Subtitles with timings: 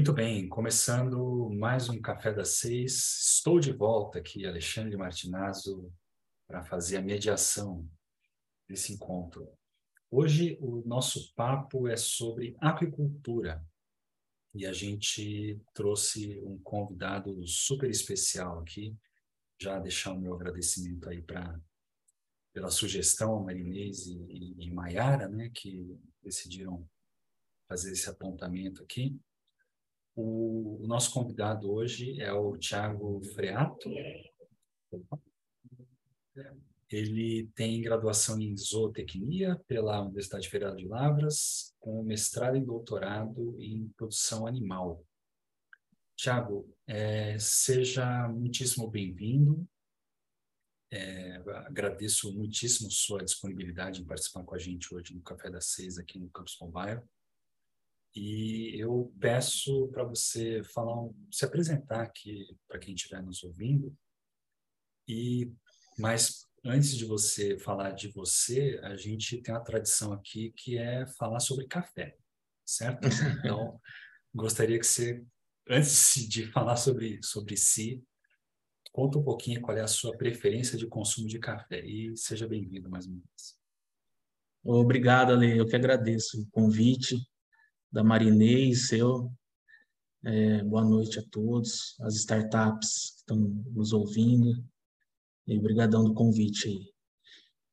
[0.00, 3.34] Muito bem, começando mais um Café das Seis.
[3.34, 5.92] Estou de volta aqui, Alexandre Martinazzo,
[6.48, 7.86] para fazer a mediação
[8.66, 9.46] desse encontro.
[10.10, 13.62] Hoje o nosso papo é sobre aquicultura
[14.54, 18.96] e a gente trouxe um convidado super especial aqui.
[19.60, 21.60] Já deixar o meu agradecimento aí para
[22.54, 26.88] pela sugestão Marinês e, e, e Maiara, né, que decidiram
[27.68, 29.20] fazer esse apontamento aqui.
[30.22, 33.90] O, nosso convidado hoje é o Tiago Freato.
[36.90, 43.88] Ele tem graduação em zootecnia pela Universidade Federal de Lavras, com mestrado e doutorado em
[43.96, 45.02] produção animal.
[46.16, 49.66] Tiago, é, seja muitíssimo bem-vindo.
[50.92, 55.96] É, agradeço muitíssimo sua disponibilidade em participar com a gente hoje no Café das Seis
[55.96, 57.00] aqui no Campus Mobile.
[58.14, 63.96] E eu peço para você falar, se apresentar aqui para quem estiver nos ouvindo.
[65.06, 65.52] E
[65.98, 71.06] mais antes de você falar de você, a gente tem uma tradição aqui que é
[71.06, 72.16] falar sobre café,
[72.64, 73.08] certo?
[73.44, 73.80] Então,
[74.34, 75.24] gostaria que você,
[75.68, 78.02] antes de falar sobre, sobre si,
[78.92, 82.90] conta um pouquinho qual é a sua preferência de consumo de café e seja bem-vindo
[82.90, 83.58] mais uma vez.
[84.62, 85.56] Obrigado, Ale.
[85.56, 87.16] Eu que agradeço o convite
[87.90, 89.32] da Marinês, seu.
[90.22, 93.36] É, boa noite a todos, as startups que estão
[93.72, 94.64] nos ouvindo.
[95.46, 96.92] E obrigadão do convite aí.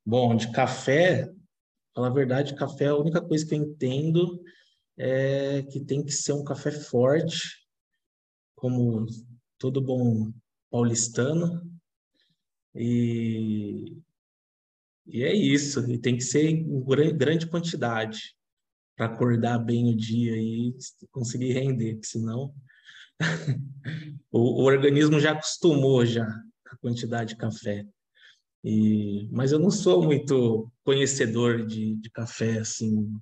[0.03, 1.31] Bom, de café,
[1.93, 4.41] falar a verdade, café, a única coisa que eu entendo
[4.97, 7.37] é que tem que ser um café forte,
[8.55, 9.05] como
[9.59, 10.31] todo bom
[10.71, 11.69] paulistano.
[12.73, 14.01] E,
[15.05, 16.83] e é isso, e tem que ser em
[17.15, 18.36] grande quantidade
[18.97, 20.75] para acordar bem o dia e
[21.11, 22.53] conseguir render, porque senão
[24.31, 26.27] o, o, organismo já acostumou já
[26.65, 27.85] a quantidade de café.
[28.63, 33.13] E, mas eu não sou muito conhecedor de, de café assim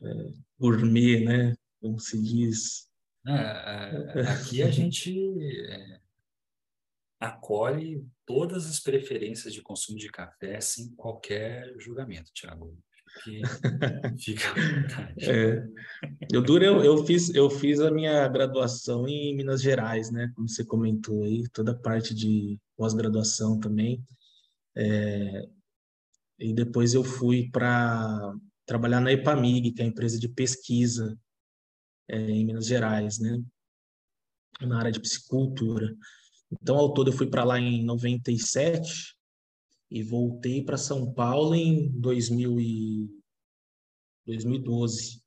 [0.00, 1.54] é, gourmet, né?
[1.80, 2.86] Como se diz.
[3.26, 5.12] É, é aqui a gente
[5.70, 6.00] é,
[7.18, 12.78] acolhe todas as preferências de consumo de café sem qualquer julgamento, Tiago
[13.22, 13.42] que
[14.18, 14.44] fica
[15.20, 15.62] é,
[16.32, 20.48] eu duro eu, eu fiz eu fiz a minha graduação em Minas Gerais né como
[20.48, 24.02] você comentou aí toda a parte de pós-graduação também.
[24.74, 25.48] É,
[26.38, 28.34] e depois eu fui para
[28.64, 31.18] trabalhar na Epamig que é a empresa de pesquisa
[32.08, 33.42] é, em Minas Gerais né
[34.62, 35.94] na área de psicultura.
[36.50, 39.16] Então ao todo eu fui para lá em 97
[39.90, 43.10] e voltei para São Paulo em 2000 e
[44.26, 45.20] 2012,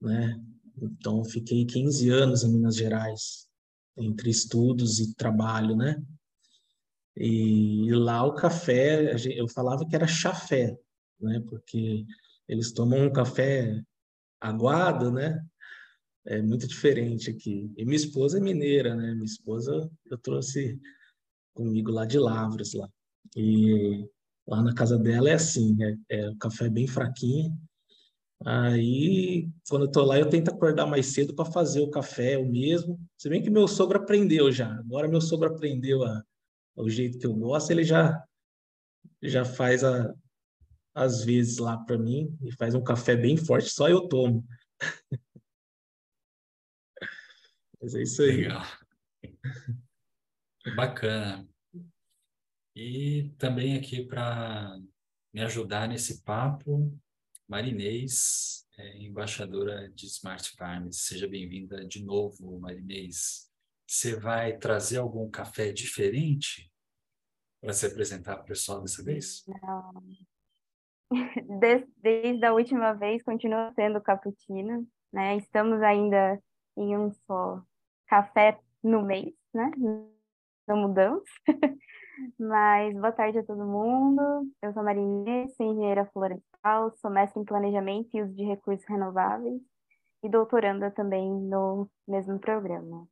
[0.00, 0.42] né?
[0.82, 3.48] Então fiquei 15 anos em Minas Gerais,
[3.96, 6.02] entre estudos e trabalho, né?
[7.16, 10.76] E lá o café, eu falava que era chafé,
[11.20, 11.40] né?
[11.48, 12.04] Porque
[12.48, 13.80] eles tomam um café
[14.40, 15.40] aguado, né?
[16.26, 17.72] É muito diferente aqui.
[17.76, 19.12] E minha esposa é mineira, né?
[19.14, 20.80] Minha esposa eu trouxe
[21.54, 22.90] comigo lá de Lavras lá.
[23.36, 24.08] E
[24.46, 27.56] lá na casa dela é assim, é, é o café bem fraquinho.
[28.44, 32.46] Aí, quando eu tô lá, eu tento acordar mais cedo para fazer o café, o
[32.46, 33.00] mesmo.
[33.16, 34.70] Se bem que meu sogro aprendeu já.
[34.74, 36.22] Agora meu sogro aprendeu a,
[36.76, 38.22] o jeito que eu gosto, ele já
[39.22, 40.14] já faz a,
[40.94, 44.46] às vezes lá para mim e faz um café bem forte, só eu tomo.
[47.80, 48.42] Mas é isso aí.
[48.42, 48.62] Legal.
[50.76, 51.53] Bacana.
[52.76, 54.76] E também aqui para
[55.32, 56.92] me ajudar nesse papo,
[57.48, 61.02] Marinês, é, embaixadora de Smart Farms.
[61.02, 63.48] Seja bem-vinda de novo, Marinês.
[63.86, 66.68] Você vai trazer algum café diferente
[67.60, 69.44] para se apresentar para o pessoal dessa vez?
[71.60, 75.36] Desde, desde a última vez, continua sendo cappuccino, né?
[75.36, 76.42] Estamos ainda
[76.76, 77.62] em um só
[78.08, 79.70] café no mês, né?
[80.66, 81.22] Não mudamos.
[82.38, 84.22] Mas boa tarde a todo mundo.
[84.62, 89.60] Eu sou Marinê, sou engenheira florestal, sou mestre em planejamento e uso de recursos renováveis
[90.22, 93.06] e doutoranda também no mesmo programa.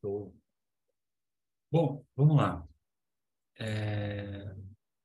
[0.00, 0.34] Show.
[1.70, 2.68] Bom, vamos lá.
[3.58, 4.54] É,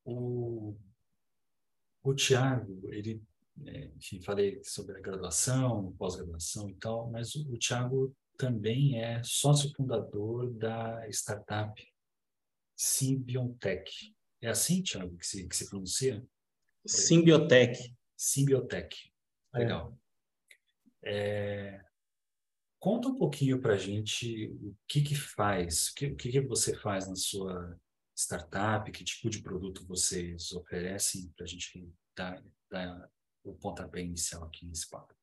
[0.04, 0.76] o,
[2.04, 3.24] o Tiago, ele,
[3.66, 9.22] é, enfim, falei sobre a graduação, pós-graduação e tal, mas o, o Tiago também é
[9.22, 11.86] sócio fundador da startup
[12.78, 14.16] Symbiontech.
[14.42, 16.26] É assim, Tiago, que se, que se pronuncia?
[16.88, 17.94] Symbiotech.
[18.16, 19.14] Symbiotech.
[19.54, 19.60] É.
[19.60, 20.00] Legal.
[21.04, 21.12] É.
[21.12, 21.86] É,
[22.80, 26.40] Conta um pouquinho para a gente o que que faz, o que, o que que
[26.40, 27.78] você faz na sua
[28.16, 33.12] startup, que tipo de produto vocês oferecem para a gente dar, dar
[33.44, 35.19] o pontapé inicial aqui nesse papo.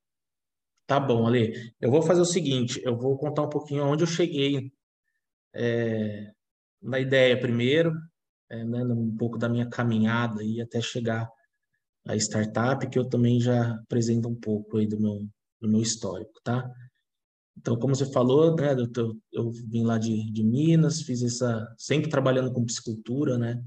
[0.87, 1.75] Tá bom, Ale.
[1.81, 4.73] Eu vou fazer o seguinte, eu vou contar um pouquinho onde eu cheguei
[5.53, 6.33] é,
[6.81, 7.93] na ideia primeiro,
[8.49, 11.29] é, né, um pouco da minha caminhada e até chegar
[12.07, 15.29] à startup, que eu também já apresento um pouco aí do meu,
[15.61, 16.71] do meu histórico, tá?
[17.57, 22.11] Então, como você falou, né, eu, eu vim lá de, de Minas, fiz essa, sempre
[22.11, 23.61] trabalhando com piscicultura, né,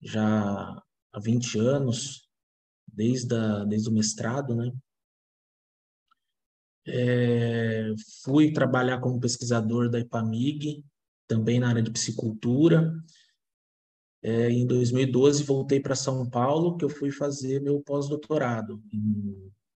[0.00, 0.82] já
[1.12, 2.28] há 20 anos,
[2.86, 4.70] desde, a, desde o mestrado, né.
[6.86, 7.92] É,
[8.24, 10.84] fui trabalhar como pesquisador da IPAMIG,
[11.26, 12.92] também na área de piscicultura.
[14.22, 18.82] É, em 2012, voltei para São Paulo, que eu fui fazer meu pós-doutorado,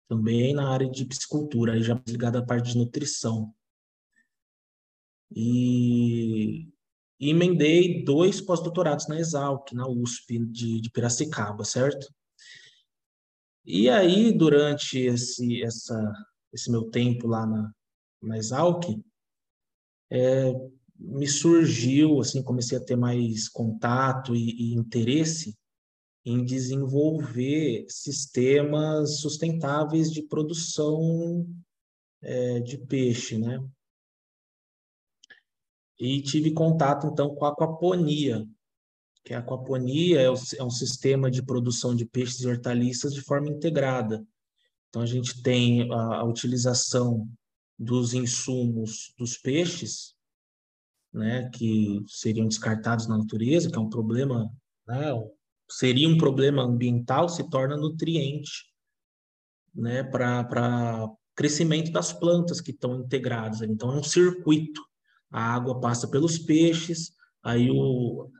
[0.09, 3.55] também na área de piscicultura, aí já ligado à parte de nutrição.
[5.35, 6.69] E,
[7.21, 12.13] e emendei dois pós-doutorados na Exalc, na USP de, de Piracicaba, certo?
[13.65, 16.13] E aí, durante esse, essa,
[16.53, 17.73] esse meu tempo lá na,
[18.23, 18.85] na Exalc,
[20.11, 20.53] é,
[20.99, 25.57] me surgiu, assim, comecei a ter mais contato e, e interesse
[26.25, 31.47] em desenvolver sistemas sustentáveis de produção
[32.21, 33.59] é, de peixe, né?
[35.99, 38.47] E tive contato, então, com a aquaponia,
[39.25, 43.49] que a aquaponia é, é um sistema de produção de peixes e hortaliças de forma
[43.49, 44.25] integrada.
[44.93, 47.27] Então, a gente tem a, a utilização
[47.79, 50.15] dos insumos dos peixes,
[51.11, 54.53] né, que seriam descartados na natureza, que é um problema,
[54.87, 55.13] né,
[55.71, 58.71] seria um problema ambiental, se torna nutriente
[59.75, 63.63] né, para crescimento das plantas que estão integradas.
[63.63, 64.83] Então, é um circuito.
[65.31, 68.31] A água passa pelos peixes, aí o,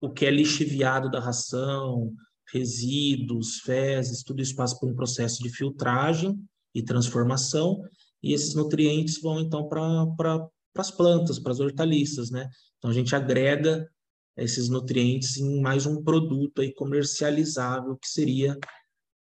[0.00, 2.14] o que é lixiviado da ração,
[2.52, 6.38] resíduos, fezes, tudo isso passa por um processo de filtragem
[6.74, 7.82] e transformação,
[8.22, 12.48] e esses nutrientes vão então para pra, as plantas, para as hortaliças, né?
[12.78, 13.88] Então a gente agrega
[14.36, 18.58] esses nutrientes em mais um produto aí comercializável que seria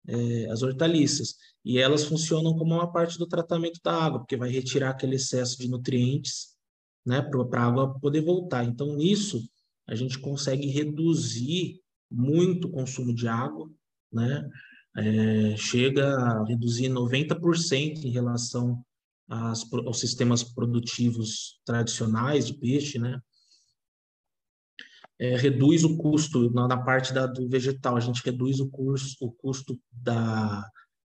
[0.07, 1.37] é, as hortaliças.
[1.65, 5.59] E elas funcionam como uma parte do tratamento da água, porque vai retirar aquele excesso
[5.59, 6.57] de nutrientes,
[7.05, 8.65] né, para a água poder voltar.
[8.65, 9.49] Então, nisso,
[9.87, 13.70] a gente consegue reduzir muito consumo de água,
[14.12, 14.49] né?
[14.96, 18.82] É, chega a reduzir 90% em relação
[19.28, 23.20] às, aos sistemas produtivos tradicionais de peixe, né?
[25.19, 29.16] é, reduz o custo na, na parte da, do vegetal, a gente reduz o, curso,
[29.20, 30.64] o custo da,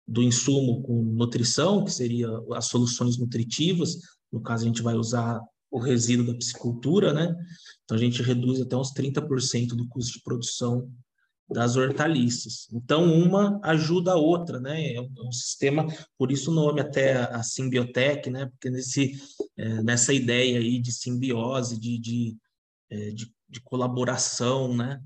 [0.06, 3.96] do insumo com nutrição, que seria as soluções nutritivas,
[4.30, 7.34] no caso a gente vai usar o resíduo da piscicultura, né?
[7.84, 10.90] Então a gente reduz até uns 30% do custo de produção
[11.48, 12.68] das hortaliças.
[12.72, 14.94] Então uma ajuda a outra, né?
[14.94, 15.86] É um, é um sistema,
[16.16, 18.46] por isso o nome até a, a simbiotec, né?
[18.46, 19.12] Porque nesse,
[19.56, 22.36] é, nessa ideia aí de simbiose, de, de,
[22.90, 25.00] é, de de colaboração, né,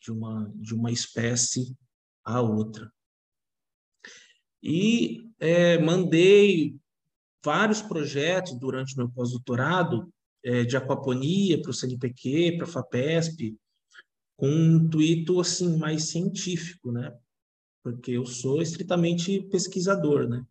[0.00, 1.76] de uma de uma espécie
[2.24, 2.92] à outra.
[4.60, 6.76] E é, mandei
[7.44, 10.12] vários projetos durante meu pós-doutorado
[10.46, 13.58] é, de aquaponia para o CNPq, para a FAPESP,
[14.36, 17.12] com um intuito assim mais científico, né?
[17.82, 20.46] Porque eu sou estritamente pesquisador, né?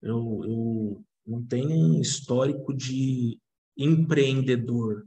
[0.00, 3.38] Eu, eu não tenho um histórico de
[3.76, 5.06] empreendedor,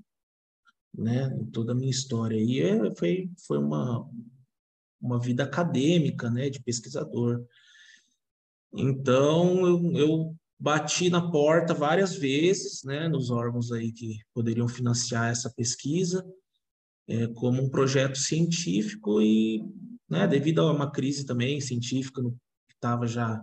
[0.93, 2.37] né, em toda a minha história.
[2.37, 4.07] E é, foi, foi uma,
[5.01, 7.43] uma vida acadêmica, né, de pesquisador.
[8.73, 15.31] Então, eu, eu bati na porta várias vezes, né, nos órgãos aí que poderiam financiar
[15.31, 16.25] essa pesquisa,
[17.07, 19.63] é, como um projeto científico e,
[20.09, 22.31] né, devido a uma crise também científica no,
[22.67, 23.41] que estava já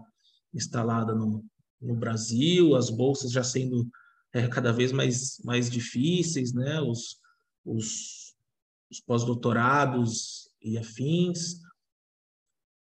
[0.52, 1.42] instalada no,
[1.80, 3.88] no Brasil, as bolsas já sendo
[4.32, 7.18] é, cada vez mais, mais difíceis, né, os,
[7.64, 8.36] os,
[8.90, 11.60] os pós-doutorados e afins.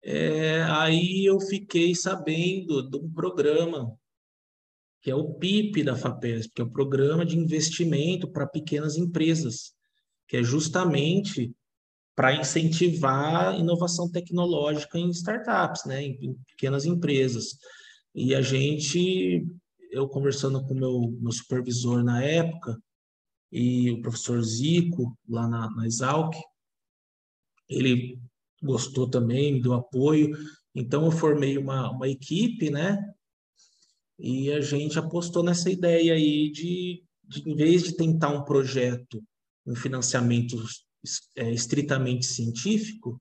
[0.03, 3.98] É, aí eu fiquei sabendo de um programa
[5.01, 9.73] que é o PIP da FAPESP, que é o Programa de Investimento para Pequenas Empresas.
[10.27, 11.51] que é justamente
[12.15, 17.57] para incentivar inovação tecnológica em startups, né, em, pequenas empresas.
[18.13, 19.47] E a gente,
[19.89, 22.77] eu conversando com meu, meu supervisor na época,
[23.51, 26.35] e o professor Zico, lá na, na Exalc,
[27.67, 28.19] ele
[28.61, 30.37] gostou também, me deu apoio.
[30.75, 32.97] Então, eu formei uma, uma equipe, né?
[34.19, 39.23] E a gente apostou nessa ideia aí de, de em vez de tentar um projeto,
[39.65, 40.57] um financiamento
[41.37, 43.19] é, estritamente científico,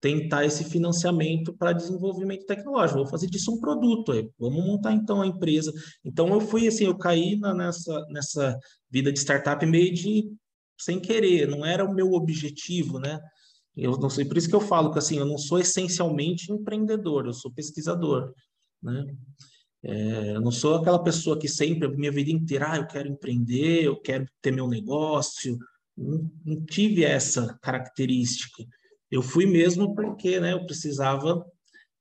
[0.00, 2.98] tentar esse financiamento para desenvolvimento tecnológico.
[2.98, 4.28] Vou fazer disso um produto, aí.
[4.38, 5.72] vamos montar então a empresa.
[6.04, 8.58] Então eu fui assim, eu caí na, nessa nessa
[8.90, 10.30] vida de startup meio de
[10.78, 13.18] sem querer, não era o meu objetivo, né?
[13.74, 17.26] Eu não sei, por isso que eu falo que assim, eu não sou essencialmente empreendedor,
[17.26, 18.32] eu sou pesquisador,
[18.82, 19.06] né?
[19.86, 23.84] É, eu não sou aquela pessoa que sempre, minha vida inteira, ah, eu quero empreender,
[23.84, 25.58] eu quero ter meu negócio,
[25.96, 28.64] não, não tive essa característica.
[29.10, 31.44] Eu fui mesmo porque né, eu precisava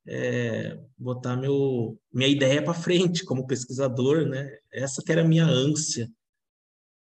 [0.08, 4.50] é, botar meu, minha ideia para frente como pesquisador, né?
[4.72, 6.10] Essa que era a minha ânsia,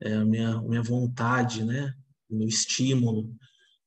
[0.01, 1.93] é, a minha, minha vontade, né?
[2.29, 3.35] O meu estímulo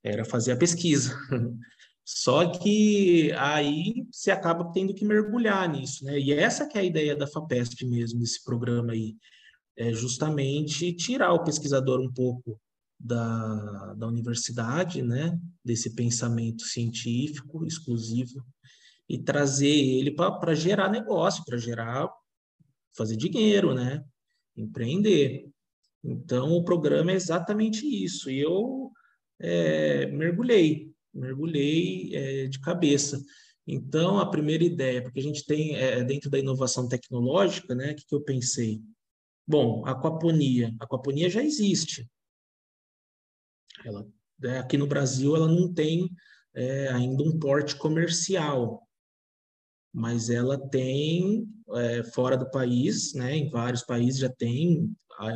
[0.05, 1.17] era fazer a pesquisa.
[2.05, 6.19] Só que aí você acaba tendo que mergulhar nisso, né?
[6.19, 9.17] E essa que é a ideia da FAPESP mesmo, desse programa aí,
[9.77, 12.61] é justamente tirar o pesquisador um pouco
[12.99, 18.45] da, da universidade, né, desse pensamento científico exclusivo,
[19.09, 22.09] e trazer ele para gerar negócio, para gerar,
[22.97, 24.05] fazer dinheiro, né,
[24.57, 25.49] empreender.
[26.05, 28.31] Então, o programa é exatamente isso.
[28.31, 28.91] E eu
[29.41, 33.23] é, mergulhei, mergulhei é, de cabeça.
[33.67, 37.95] Então, a primeira ideia, porque a gente tem, é, dentro da inovação tecnológica, né, o
[37.95, 38.83] que, que eu pensei?
[39.47, 40.75] Bom, aquaponia.
[40.81, 42.09] Aquaponia já existe.
[43.85, 44.07] Ela,
[44.45, 46.11] é, aqui no Brasil, ela não tem
[46.55, 48.87] é, ainda um porte comercial,
[49.93, 54.95] mas ela tem é, fora do país, né, em vários países já tem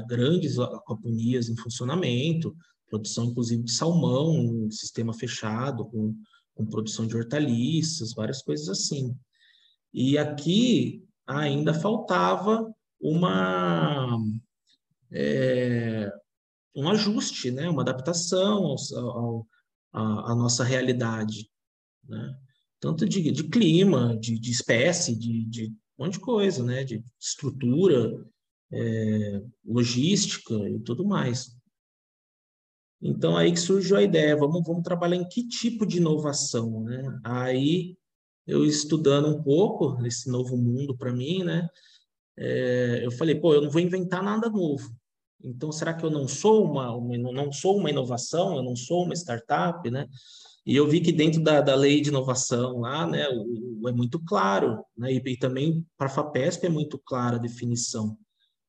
[0.08, 2.56] grandes aquaponias em funcionamento,
[2.88, 6.14] produção inclusive de salmão, um sistema fechado com,
[6.54, 9.16] com produção de hortaliças, várias coisas assim.
[9.92, 14.18] E aqui ainda faltava uma
[15.12, 16.10] é,
[16.74, 17.68] um ajuste, né?
[17.68, 19.46] uma adaptação ao,
[19.92, 21.50] à nossa realidade.
[22.06, 22.38] Né?
[22.78, 25.66] Tanto de, de clima, de, de espécie, de, de
[25.98, 26.84] um monte de coisa, né?
[26.84, 28.12] de estrutura,
[28.70, 31.56] é, logística e tudo mais.
[33.00, 37.20] Então, aí que surgiu a ideia, vamos, vamos trabalhar em que tipo de inovação, né?
[37.24, 37.96] Aí,
[38.46, 41.68] eu estudando um pouco nesse novo mundo para mim, né?
[42.38, 44.90] É, eu falei, pô, eu não vou inventar nada novo.
[45.42, 49.04] Então, será que eu não sou uma, uma, não sou uma inovação, eu não sou
[49.04, 50.06] uma startup, né?
[50.64, 53.92] E eu vi que dentro da, da lei de inovação lá, né, o, o é
[53.92, 55.12] muito claro, né?
[55.12, 58.16] E, e também para a FAPESP é muito clara a definição.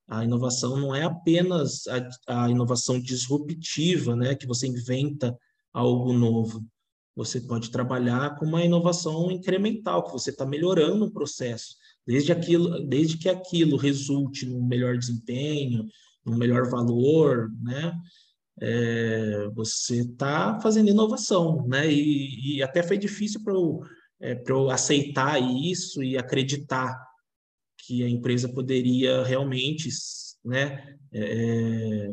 [0.08, 5.38] A inovação não é apenas a, a inovação disruptiva, né, que você inventa
[5.74, 6.66] algo novo.
[7.16, 12.88] Você pode trabalhar com uma inovação incremental, que você está melhorando o processo, desde, aquilo,
[12.88, 15.86] desde que aquilo resulte num melhor desempenho,
[16.26, 17.94] um melhor valor, né?
[18.60, 21.92] É, você está fazendo inovação, né?
[21.92, 23.82] E, e, até foi difícil para eu,
[24.22, 27.07] é, eu aceitar isso e acreditar
[27.88, 29.88] que a empresa poderia realmente,
[30.44, 30.98] né?
[31.14, 32.12] É,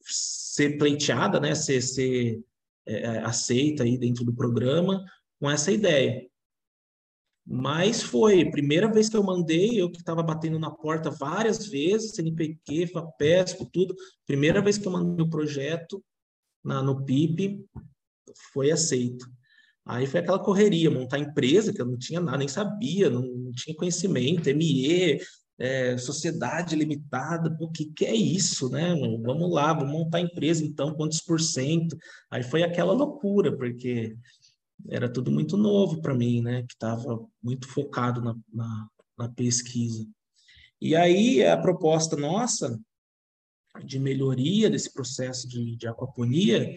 [0.00, 1.56] ser pleiteada, né?
[1.56, 2.40] Ser, ser
[2.86, 5.04] é, aceita aí dentro do programa
[5.40, 6.24] com essa ideia.
[7.44, 12.12] Mas foi, primeira vez que eu mandei, eu que estava batendo na porta várias vezes,
[12.12, 13.94] CNPq, FAPESP, tudo.
[14.24, 16.02] Primeira vez que eu mandei o projeto
[16.62, 17.66] na, no PIP,
[18.52, 19.26] foi aceito.
[19.86, 23.52] Aí foi aquela correria, montar empresa, que eu não tinha nada, nem sabia, não, não
[23.52, 25.20] tinha conhecimento, ME,
[25.58, 28.94] é, sociedade limitada, o que, que é isso, né?
[29.22, 31.96] Vamos lá, vamos montar empresa então, quantos por cento?
[32.30, 34.16] Aí foi aquela loucura, porque
[34.88, 36.62] era tudo muito novo para mim, né?
[36.62, 38.88] Que estava muito focado na, na,
[39.18, 40.06] na, pesquisa.
[40.80, 42.78] E aí a proposta nossa
[43.84, 46.74] de melhoria desse processo de, de aquaponia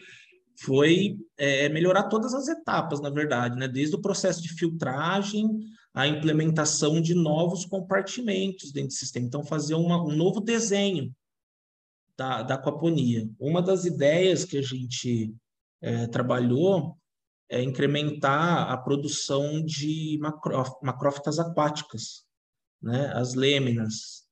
[0.59, 3.67] foi é, melhorar todas as etapas, na verdade, né?
[3.67, 5.47] Desde o processo de filtragem
[5.93, 9.25] a implementação de novos compartimentos dentro do sistema.
[9.25, 11.11] Então, fazer uma, um novo desenho
[12.15, 13.27] da, da aquaponia.
[13.39, 15.33] Uma das ideias que a gente
[15.81, 16.95] é, trabalhou
[17.49, 20.19] é, incrementar a produção de
[20.81, 22.25] macrófitas aquáticas,
[22.79, 23.11] né?
[23.15, 24.23] as lêminas.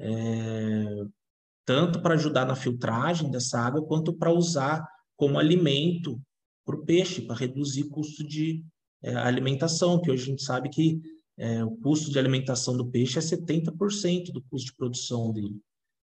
[0.00, 1.04] É,
[1.64, 4.84] tanto para ajudar na filtragem dessa água, quanto para usar
[5.16, 6.20] como alimento
[6.64, 8.64] para o peixe, para reduzir o custo de
[9.02, 11.00] é, alimentação, que hoje a gente sabe que
[11.36, 15.60] é, o custo de alimentação do peixe é 70% do custo de produção dele.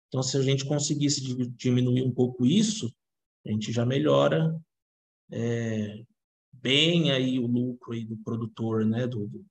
[0.08, 1.20] Então, se a gente conseguisse
[1.56, 2.94] diminuir um pouco isso,
[3.44, 4.54] a gente já melhora
[5.30, 6.02] é,
[6.52, 9.06] bem aí o lucro aí do produtor, né?
[9.06, 9.44] Do, do...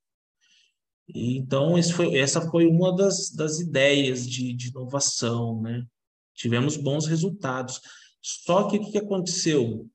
[1.07, 5.85] Então, foi, essa foi uma das, das ideias de, de inovação, né?
[6.33, 7.79] Tivemos bons resultados.
[8.27, 9.87] Só que o que aconteceu?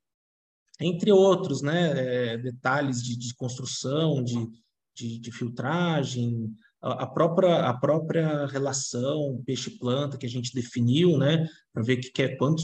[0.81, 2.35] Entre outros, né?
[2.35, 4.49] É, detalhes de, de construção, de,
[4.95, 11.45] de, de filtragem, a, própria, a própria relação peixe-planta que a gente definiu, né?
[11.73, 12.63] Para ver que, que é quanto,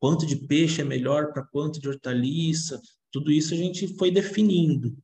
[0.00, 2.80] quanto de peixe é melhor para quanto de hortaliça,
[3.12, 4.96] tudo isso a gente foi definindo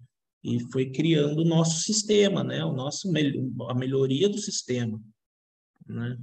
[0.42, 2.64] e foi criando o nosso sistema, né?
[2.64, 3.06] O nosso
[3.68, 4.98] a melhoria do sistema,
[5.86, 6.16] né?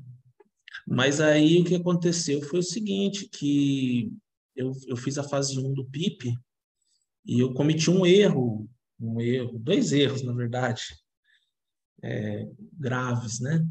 [0.90, 4.10] Mas aí o que aconteceu foi o seguinte, que
[4.56, 6.34] eu, eu fiz a fase 1 do PIP
[7.26, 10.84] e eu cometi um erro, um erro, dois erros, na verdade,
[12.02, 13.68] é, graves, né?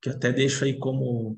[0.00, 1.36] Que até deixo aí como,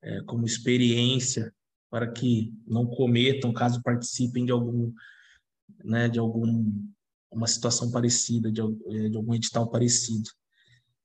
[0.00, 1.54] é, como experiência
[1.90, 4.90] para que não cometam caso participem de algum,
[5.84, 6.90] né, de algum
[7.30, 10.30] uma situação parecida, de, eh, de algum edital parecido.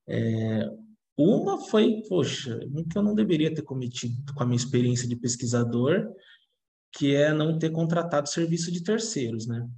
[0.06, 0.70] É,
[1.18, 2.60] uma foi, poxa,
[2.90, 6.08] que eu não deveria ter cometido com a minha experiência de pesquisador,
[6.92, 9.68] que é não ter contratado serviço de terceiros, né?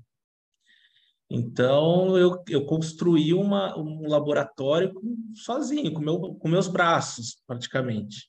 [1.30, 4.92] Então, eu, eu construí uma, um laboratório
[5.34, 8.28] sozinho, com, meu, com meus braços, praticamente.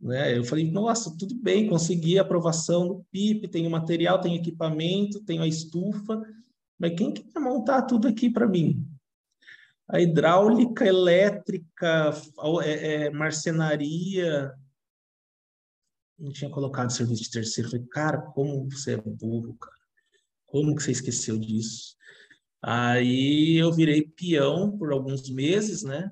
[0.00, 0.36] Né?
[0.36, 5.42] Eu falei, nossa, tudo bem, consegui a aprovação do PIP, tenho material, tenho equipamento, tenho
[5.42, 6.20] a estufa,
[6.76, 8.84] mas quem que vai montar tudo aqui para mim?
[9.88, 12.12] A hidráulica, elétrica,
[12.62, 14.52] é, é, marcenaria.
[16.18, 17.70] Não tinha colocado serviço de terceiro.
[17.70, 19.76] Falei, cara, como você é burro, cara.
[20.46, 21.96] Como que você esqueceu disso?
[22.62, 26.10] Aí eu virei peão por alguns meses, né?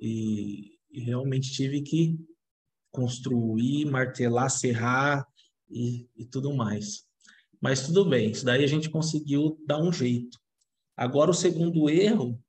[0.00, 2.18] E, e realmente tive que
[2.90, 5.24] construir, martelar, serrar
[5.70, 7.06] e, e tudo mais.
[7.60, 10.38] Mas tudo bem, isso daí a gente conseguiu dar um jeito.
[10.96, 12.42] Agora, o segundo erro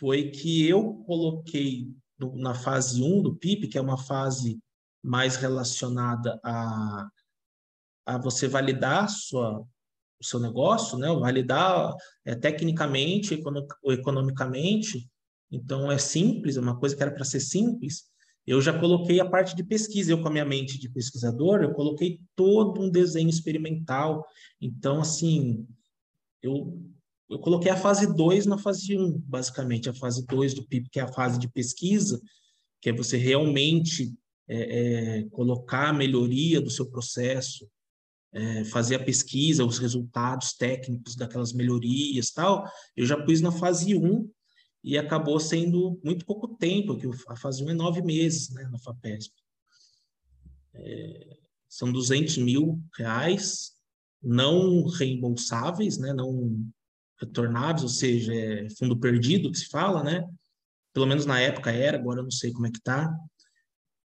[0.00, 1.86] foi que eu coloquei
[2.18, 4.58] no, na fase 1 do PIP, que é uma fase
[5.02, 7.08] mais relacionada a,
[8.06, 11.08] a você validar sua, o seu negócio, né?
[11.08, 13.38] validar é, tecnicamente,
[13.84, 15.06] economicamente.
[15.52, 18.10] Então, é simples, é uma coisa que era para ser simples,
[18.46, 21.72] eu já coloquei a parte de pesquisa, eu com a minha mente de pesquisador, eu
[21.72, 24.26] coloquei todo um desenho experimental.
[24.60, 25.68] Então, assim,
[26.42, 26.82] eu,
[27.30, 29.88] eu coloquei a fase 2 na fase 1, um, basicamente.
[29.88, 32.20] A fase 2 do PIP, que é a fase de pesquisa,
[32.82, 34.12] que é você realmente
[34.48, 37.70] é, é, colocar a melhoria do seu processo,
[38.32, 42.68] é, fazer a pesquisa, os resultados técnicos daquelas melhorias tal.
[42.96, 44.28] Eu já pus na fase 1, um,
[44.82, 48.78] e acabou sendo muito pouco tempo, que a fase 1 é nove meses né, na
[48.78, 49.34] FAPESP.
[50.74, 51.36] É,
[51.68, 53.72] são 200 mil reais
[54.20, 56.68] não reembolsáveis, né, não
[57.20, 60.24] retornáveis, ou seja, é fundo perdido que se fala, né?
[60.92, 63.12] Pelo menos na época era, agora eu não sei como é que tá.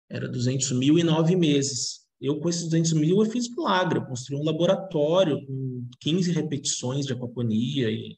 [0.10, 2.06] Era 200 mil e nove meses.
[2.22, 4.00] Eu, com esses 200 mil, eu fiz milagre.
[4.00, 8.18] Eu construí um laboratório com 15 repetições de aquaponia e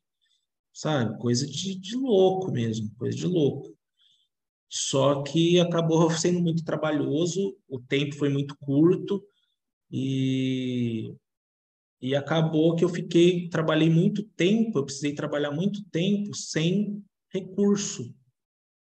[0.77, 1.17] sabe?
[1.17, 3.75] Coisa de, de louco mesmo, coisa de louco.
[4.69, 9.23] Só que acabou sendo muito trabalhoso, o tempo foi muito curto
[9.91, 11.15] e,
[12.01, 18.13] e acabou que eu fiquei, trabalhei muito tempo, eu precisei trabalhar muito tempo sem recurso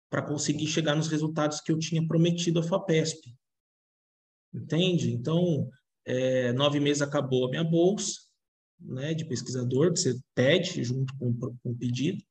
[0.09, 3.35] para conseguir chegar nos resultados que eu tinha prometido à FAPESP.
[4.53, 5.13] Entende?
[5.13, 5.69] Então,
[6.05, 8.21] é, nove meses acabou a minha bolsa,
[8.81, 12.23] né, de pesquisador, que você pede junto com, com o pedido.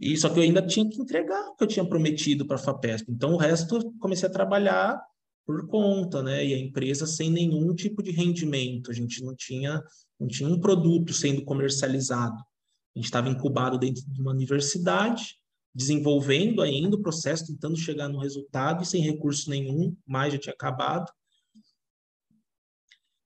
[0.00, 2.60] E só que eu ainda tinha que entregar o que eu tinha prometido para a
[2.60, 3.10] FAPESP.
[3.10, 5.00] Então, o resto comecei a trabalhar
[5.48, 6.44] por conta, né?
[6.44, 8.90] E a empresa sem nenhum tipo de rendimento.
[8.90, 9.82] A gente não tinha,
[10.20, 12.36] não tinha um produto sendo comercializado.
[12.36, 15.38] A gente estava incubado dentro de uma universidade,
[15.74, 20.52] desenvolvendo ainda o processo, tentando chegar no resultado e sem recurso nenhum, mais já tinha
[20.52, 21.10] acabado.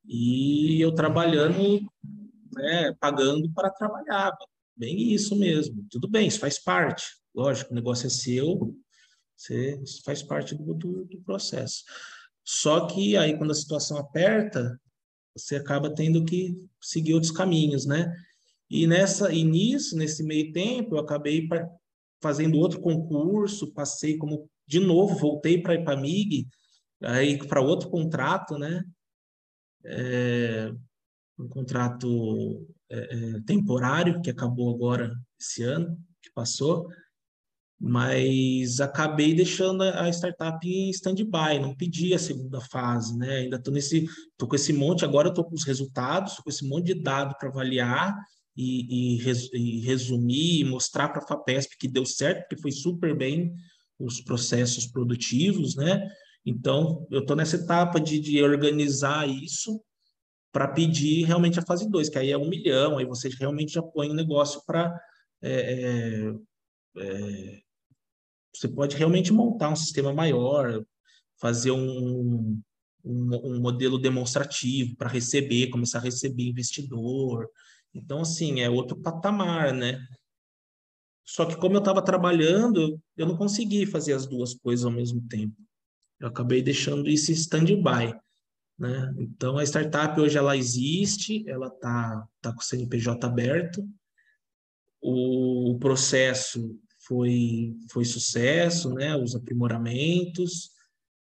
[0.07, 1.81] E eu trabalhando,
[2.55, 4.33] né, pagando para trabalhar.
[4.77, 5.85] Bem isso mesmo.
[5.91, 7.05] Tudo bem, isso faz parte.
[7.35, 8.73] Lógico, o negócio é seu,
[9.43, 11.85] você, faz parte do, do, do processo.
[12.45, 14.81] Só que aí, quando a situação aperta,
[15.37, 18.13] você acaba tendo que seguir outros caminhos, né?
[18.71, 21.49] E nessa e nisso, nesse meio tempo, eu acabei
[22.23, 26.49] fazendo outro concurso, passei como de novo, voltei para a Ipamig,
[27.03, 28.83] aí para outro contrato, né?
[29.85, 30.73] É,
[31.39, 32.99] um contrato é,
[33.37, 36.89] é, temporário que acabou agora esse ano, que passou,
[37.85, 43.39] mas acabei deixando a startup em stand-by, não pedi a segunda fase, né?
[43.39, 44.07] Ainda estou nesse,
[44.39, 47.49] tô com esse monte, agora estou com os resultados, com esse monte de dado para
[47.49, 48.17] avaliar
[48.57, 49.51] e, e, res,
[49.85, 53.53] resumir e mostrar para a FAPESP que deu certo, que foi super bem
[53.99, 56.09] os processos produtivos, né?
[56.47, 59.83] Então, eu estou nessa etapa de, de organizar isso
[60.53, 63.83] para pedir realmente a fase 2, que aí é um milhão, aí vocês realmente já
[63.83, 64.97] põem o um negócio para
[65.43, 66.31] é,
[66.95, 67.63] é, é
[68.55, 70.85] você pode realmente montar um sistema maior,
[71.41, 72.61] fazer um,
[73.05, 77.49] um, um modelo demonstrativo para receber, começar a receber investidor.
[77.95, 79.99] Então, assim, é outro patamar, né?
[81.25, 85.27] Só que como eu estava trabalhando, eu não consegui fazer as duas coisas ao mesmo
[85.29, 85.57] tempo.
[86.21, 88.15] Eu acabei deixando isso em stand-by.
[88.79, 89.15] Né?
[89.19, 93.89] Então, a startup hoje ela existe, ela está tá com o CNPJ aberto,
[95.01, 99.17] o processo foi, foi sucesso, né?
[99.17, 100.71] Os aprimoramentos.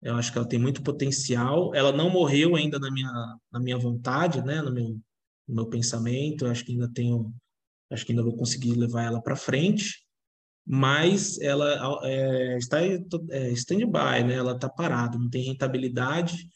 [0.01, 1.73] Eu acho que ela tem muito potencial.
[1.73, 4.61] Ela não morreu ainda na minha, na minha vontade, né?
[4.61, 4.99] No meu,
[5.47, 6.45] no meu pensamento.
[6.45, 7.33] Eu acho que ainda tenho,
[7.91, 10.03] acho que ainda vou conseguir levar ela para frente.
[10.65, 14.35] Mas ela é, está é, stand-by, né?
[14.35, 16.47] Ela está parada, não tem rentabilidade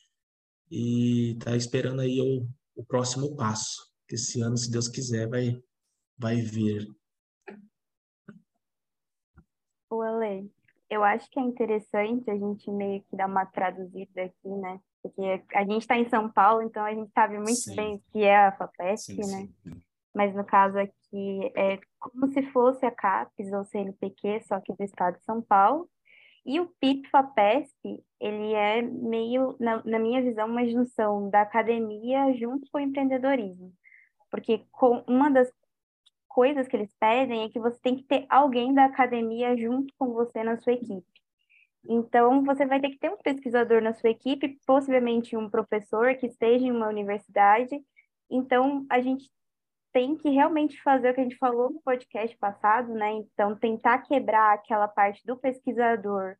[0.71, 3.87] e está esperando aí o, o próximo passo.
[4.07, 5.57] Que esse ano, se Deus quiser, vai,
[6.17, 6.87] vai vir.
[9.89, 10.51] O Ale,
[10.89, 14.79] eu acho que é interessante a gente meio que dar uma traduzida aqui, né?
[15.01, 17.75] Porque a gente está em São Paulo, então a gente sabe muito sim.
[17.75, 19.49] bem o que é a FAPESP, sim, né?
[19.63, 19.81] Sim.
[20.13, 24.83] Mas no caso aqui é como se fosse a CAPES ou CNPq, só que do
[24.83, 25.89] estado de São Paulo.
[26.45, 32.67] E o PIP-FAPESP, ele é meio, na, na minha visão, uma junção da academia junto
[32.71, 33.73] com o empreendedorismo.
[34.31, 35.51] Porque com uma das
[36.37, 40.13] coisas que eles pedem é que você tem que ter alguém da academia junto com
[40.13, 41.03] você na sua equipe.
[41.89, 46.27] Então, você vai ter que ter um pesquisador na sua equipe, possivelmente um professor que
[46.27, 47.83] esteja em uma universidade.
[48.29, 49.27] Então, a gente
[49.91, 53.13] tem que realmente fazer o que a gente falou no podcast passado, né?
[53.13, 56.35] Então, tentar quebrar aquela parte do pesquisador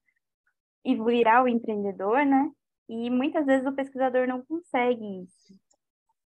[0.86, 2.52] e virar o empreendedor, né?
[2.88, 5.67] E muitas vezes o pesquisador não consegue isso.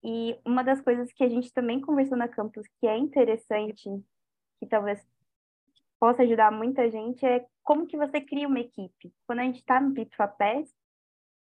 [0.04, 3.90] E uma das coisas que a gente também conversou na campus que é interessante,
[4.60, 5.00] que talvez
[6.00, 9.14] possa ajudar muita gente, é como que você cria uma equipe.
[9.28, 10.74] Quando a gente está no PIPFAPES,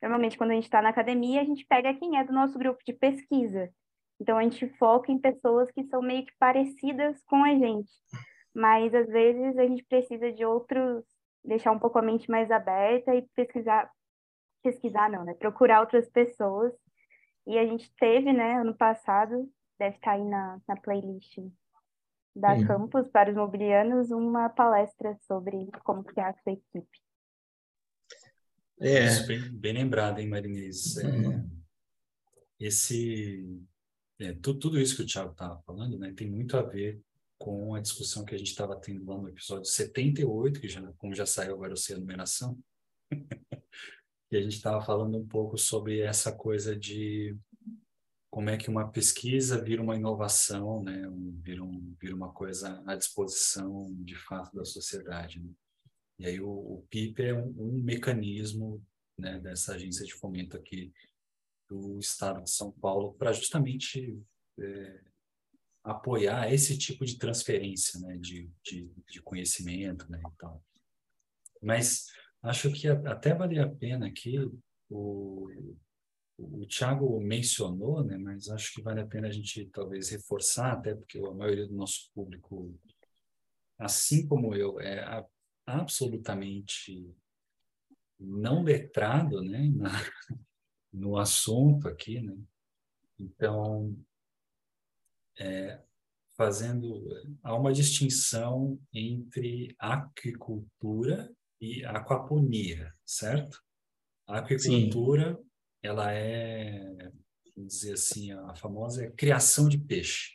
[0.02, 2.84] normalmente quando a gente está na academia, a gente pega quem é do nosso grupo
[2.84, 3.72] de pesquisa.
[4.20, 7.90] Então a gente foca em pessoas que são meio que parecidas com a gente.
[8.54, 11.04] Mas às vezes a gente precisa de outros,
[11.42, 13.90] deixar um pouco a mente mais aberta e pesquisar,
[14.62, 15.34] pesquisar não, né?
[15.34, 16.72] Procurar outras pessoas
[17.46, 21.38] e a gente teve, né, ano passado, deve estar aí na, na playlist
[22.34, 22.66] da Sim.
[22.66, 27.04] Campus para os mobilianos, uma palestra sobre como criar a sua equipe.
[28.80, 29.04] É.
[29.06, 30.96] Isso, bem, bem lembrado, hein, Marinês?
[30.96, 31.48] É, uhum.
[32.58, 33.62] esse,
[34.18, 37.00] é, tudo, tudo isso que o Thiago estava falando, né, tem muito a ver
[37.38, 41.14] com a discussão que a gente estava tendo lá no episódio 78, que já, como
[41.14, 42.58] já saiu agora o a numeração,
[44.30, 47.36] e a gente estava falando um pouco sobre essa coisa de
[48.30, 51.02] como é que uma pesquisa vira uma inovação, né?
[51.40, 55.40] vira, um, vira uma coisa à disposição de fato da sociedade.
[55.40, 55.52] Né?
[56.18, 58.84] E aí o, o PIP é um, um mecanismo
[59.16, 60.92] né, dessa agência de fomento aqui
[61.68, 64.20] do Estado de São Paulo para justamente
[64.58, 65.00] é,
[65.84, 70.60] apoiar esse tipo de transferência né, de, de, de conhecimento né, então
[71.62, 72.06] Mas
[72.44, 74.38] Acho que até valia a pena aqui,
[74.90, 75.48] o,
[76.36, 80.94] o Tiago mencionou, né, mas acho que vale a pena a gente talvez reforçar, até
[80.94, 82.78] porque a maioria do nosso público,
[83.78, 85.26] assim como eu, é
[85.64, 87.10] absolutamente
[88.20, 89.88] não letrado né, na,
[90.92, 92.20] no assunto aqui.
[92.20, 92.36] Né?
[93.18, 93.96] Então,
[95.38, 95.82] é,
[96.36, 97.10] fazendo
[97.42, 103.62] há uma distinção entre aquicultura e aquaponia, certo?
[104.26, 105.44] A aquicultura, Sim.
[105.82, 107.10] ela é,
[107.56, 110.32] vamos dizer assim, a famosa criação de peixe,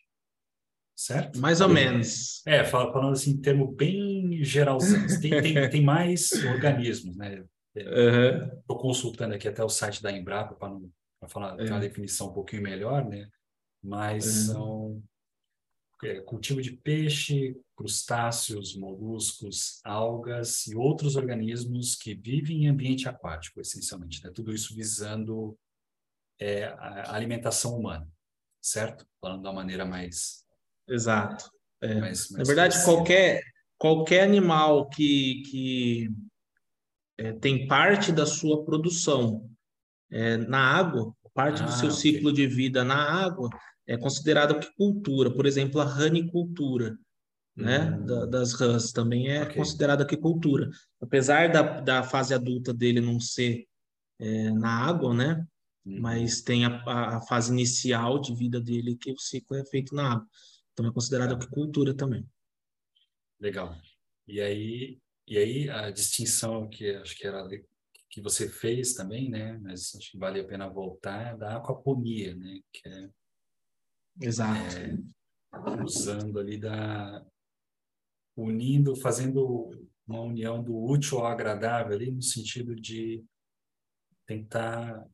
[0.95, 1.39] certo?
[1.39, 2.41] Mais ou menos.
[2.47, 5.05] É, falando assim, em termo bem geralzão.
[5.21, 7.43] Tem, tem, tem mais organismos, né?
[7.75, 8.81] Estou uhum.
[8.81, 11.57] consultando aqui até o site da Embrapa para falar uhum.
[11.57, 13.29] ter uma definição um pouquinho melhor, né?
[13.81, 15.01] Mas são
[16.03, 23.61] é, cultivo de peixe, crustáceos, moluscos, algas e outros organismos que vivem em ambiente aquático,
[23.61, 24.21] essencialmente.
[24.21, 24.29] Né?
[24.35, 25.57] Tudo isso visando
[26.37, 28.05] é, a alimentação humana,
[28.61, 29.07] certo?
[29.21, 30.43] Falando da maneira mais.
[30.89, 31.49] Exato.
[31.81, 32.01] É.
[32.01, 33.41] Mais, mais Na verdade, qualquer,
[33.77, 36.09] qualquer animal que, que
[37.17, 39.49] é, tem parte da sua produção
[40.11, 42.01] é, na água, parte ah, do seu okay.
[42.01, 43.49] ciclo de vida na água,
[43.87, 45.31] é considerado aquicultura.
[45.31, 46.99] Por exemplo, a ranicultura.
[47.59, 48.05] Né, hum.
[48.05, 49.57] da, das rãs também é okay.
[49.57, 50.69] considerada aquicultura.
[51.01, 53.67] Apesar da, da fase adulta dele não ser
[54.17, 55.45] é, na água, né?
[55.85, 55.99] Uhum.
[55.99, 60.13] Mas tem a, a, fase inicial de vida dele que o ciclo é feito na
[60.13, 60.27] água.
[60.71, 62.25] Então é considerado aquicultura também.
[63.39, 63.75] Legal.
[64.27, 67.45] E aí, e aí a distinção que acho que era
[68.09, 69.57] que você fez também, né?
[69.61, 72.59] Mas acho que vale a pena voltar é da aquaponia, né?
[72.71, 73.09] Que é,
[74.21, 74.77] Exato.
[74.77, 77.25] É, usando ali da
[78.41, 79.71] unindo, fazendo
[80.07, 83.23] uma união do útil ao agradável ali no sentido de
[84.25, 85.05] tentar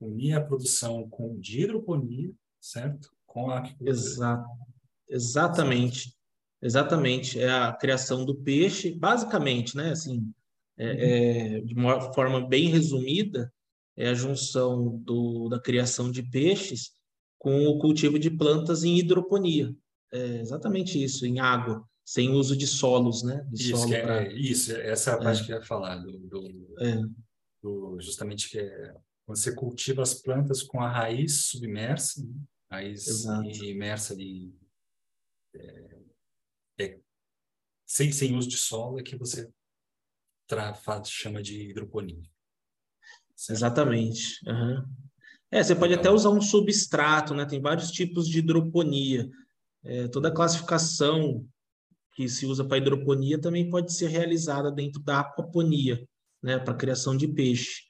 [0.00, 3.10] unir a produção com de hidroponia, certo?
[3.26, 3.62] Com a.
[3.80, 4.48] Exato.
[5.08, 6.14] Exatamente.
[6.64, 9.90] Exatamente, é a criação do peixe, basicamente, né?
[9.90, 10.32] Assim,
[10.78, 10.98] é, uhum.
[10.98, 13.52] é, de uma forma bem resumida,
[13.94, 16.92] é a junção do, da criação de peixes
[17.38, 19.76] com o cultivo de plantas em hidroponia.
[20.10, 23.46] É exatamente isso, em água, sem uso de solos, né?
[23.50, 24.32] De isso, solo é, pra...
[24.32, 27.02] isso, essa é a parte que eu ia falar, do, do, é.
[27.62, 32.34] do, justamente que é quando você cultiva as plantas com a raiz submersa, né?
[32.70, 33.48] raiz Exato.
[33.64, 34.54] imersa ali
[35.54, 36.00] é,
[36.80, 37.00] é,
[37.86, 39.50] sem, sem uso de solo, é que você
[40.46, 42.22] tra, faz, chama de hidroponia.
[43.34, 43.58] Certo?
[43.58, 44.40] Exatamente.
[44.46, 44.84] Uhum.
[45.50, 47.46] É, você pode até usar um substrato, né?
[47.46, 49.30] Tem vários tipos de hidroponia.
[49.84, 51.46] É, toda a classificação
[52.14, 56.06] que se usa para hidroponia também pode ser realizada dentro da aquaponia,
[56.42, 56.58] né?
[56.58, 57.82] Para criação de peixe.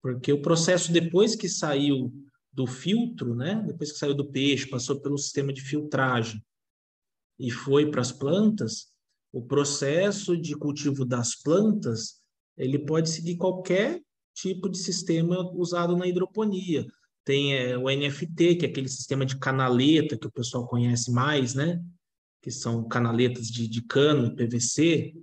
[0.00, 2.12] Porque o processo depois que saiu
[2.52, 3.62] do filtro, né?
[3.66, 6.40] Depois que saiu do peixe, passou pelo sistema de filtragem
[7.38, 8.92] e foi para as plantas,
[9.32, 12.22] o processo de cultivo das plantas
[12.56, 14.00] ele pode seguir qualquer
[14.32, 16.86] tipo de sistema usado na hidroponia.
[17.24, 21.54] Tem é, o NFT, que é aquele sistema de canaleta que o pessoal conhece mais,
[21.54, 21.82] né?
[22.44, 25.14] Que são canaletas de, de cano, PVC.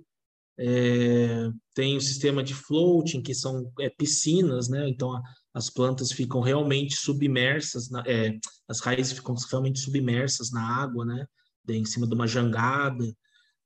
[0.58, 4.88] É, tem o sistema de floating, que são é, piscinas, né?
[4.88, 5.22] Então a,
[5.54, 11.24] as plantas ficam realmente submersas, na, é, as raízes ficam realmente submersas na água, né?
[11.68, 13.04] em cima de uma jangada.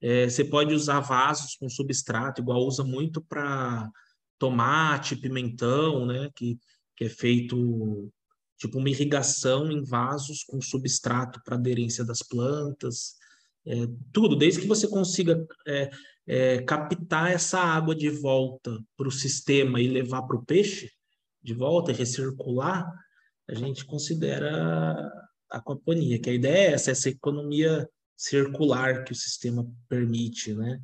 [0.03, 3.90] É, você pode usar vasos com substrato, igual usa muito para
[4.38, 6.31] tomate, pimentão, né?
[6.35, 6.59] Que,
[6.95, 8.12] que é feito
[8.59, 13.15] tipo uma irrigação em vasos com substrato para aderência das plantas.
[13.66, 13.74] É,
[14.12, 15.90] tudo, desde que você consiga é,
[16.26, 20.92] é, captar essa água de volta para o sistema e levar para o peixe
[21.42, 22.88] de volta e recircular,
[23.48, 25.11] a gente considera
[25.50, 30.81] aquaponia, que a ideia é essa, essa economia circular que o sistema permite, né?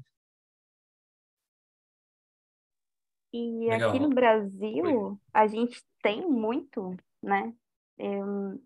[3.32, 3.90] E Legal.
[3.90, 7.54] aqui no Brasil, a gente tem muito, né?
[7.98, 8.60] Um,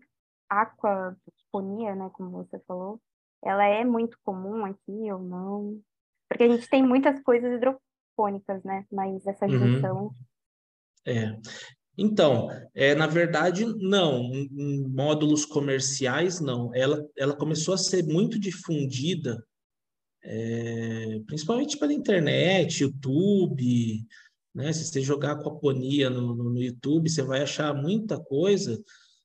[0.49, 3.01] aquaponia, né, como você falou,
[3.43, 5.81] ela é muito comum aqui ou não?
[6.29, 8.85] Porque a gente tem muitas coisas hidropônicas, né?
[8.91, 9.57] Mas essa uhum.
[9.57, 10.03] junção...
[10.03, 10.11] Uhum.
[11.05, 11.37] É,
[11.97, 14.21] então, é, na verdade, não.
[14.33, 16.73] Em, em, módulos comerciais, não.
[16.75, 19.43] Ela, ela começou a ser muito difundida,
[20.23, 24.05] é, principalmente pela internet, YouTube.
[24.53, 24.71] Né?
[24.73, 28.79] Se você jogar aquaponia no, no, no YouTube, você vai achar muita coisa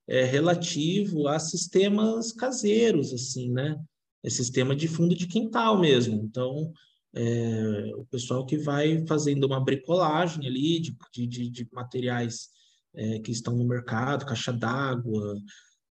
[0.09, 3.77] é, relativo a sistemas caseiros, assim, né?
[4.23, 6.23] É sistema de fundo de quintal mesmo.
[6.23, 6.73] Então,
[7.15, 12.49] é, o pessoal que vai fazendo uma bricolagem ali de, de, de materiais
[12.95, 15.37] é, que estão no mercado, caixa d'água,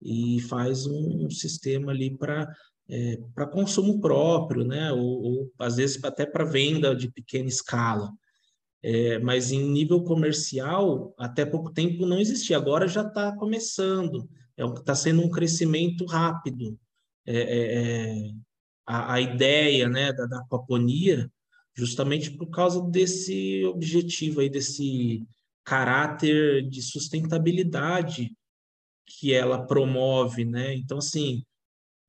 [0.01, 2.47] e faz um, sistema ali para
[2.91, 4.91] é, para consumo próprio, né?
[4.91, 8.11] Ou, ou às vezes até para venda de pequena escala.
[8.81, 14.93] É, mas em nível comercial, até pouco tempo não existia, agora já está começando, está
[14.93, 16.79] é, sendo um crescimento rápido.
[17.31, 18.31] É, é, é,
[18.87, 21.31] a, a, ideia né, da, da aquaponia,
[21.75, 25.23] justamente por causa desse objetivo aí, desse
[25.63, 28.35] caráter de sustentabilidade
[29.05, 30.73] que ela promove, né?
[30.73, 31.43] Então, assim,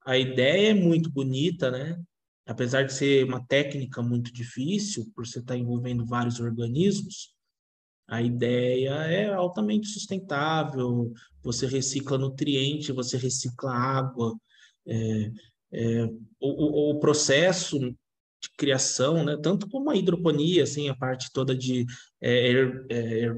[0.06, 2.02] a ideia é muito bonita, né?
[2.46, 7.34] Apesar de ser uma técnica muito difícil, por você estar envolvendo vários organismos,
[8.08, 14.34] a ideia é altamente sustentável, você recicla nutriente, você recicla água,
[14.90, 15.30] é,
[15.72, 16.04] É,
[16.40, 21.86] o, o, processo de criação, né, tanto como a hidroponia, assim, a parte toda de
[22.20, 23.34] é, er, é,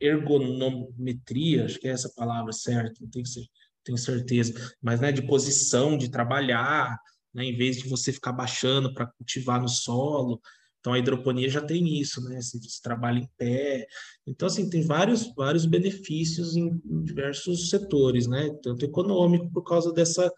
[0.00, 3.24] ergonometria, acho que é essa palavra certa, não tenho,
[3.82, 6.96] tenho certeza, mas né, de posição, de trabalhar,
[7.34, 10.40] né, em vez de você ficar baixando para cultivar no solo.
[10.80, 12.40] Então a hidroponia já tem isso, né?
[12.40, 13.86] Você, você trabalha em pé.
[14.26, 18.48] Então assim tem vários vários benefícios em, em diversos setores, né?
[18.62, 20.32] Tanto econômico por causa dessa,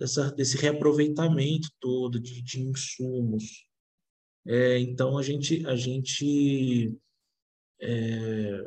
[0.00, 3.68] dessa desse reaproveitamento todo de, de insumos.
[4.46, 6.96] É, então a gente a gente
[7.80, 8.64] é,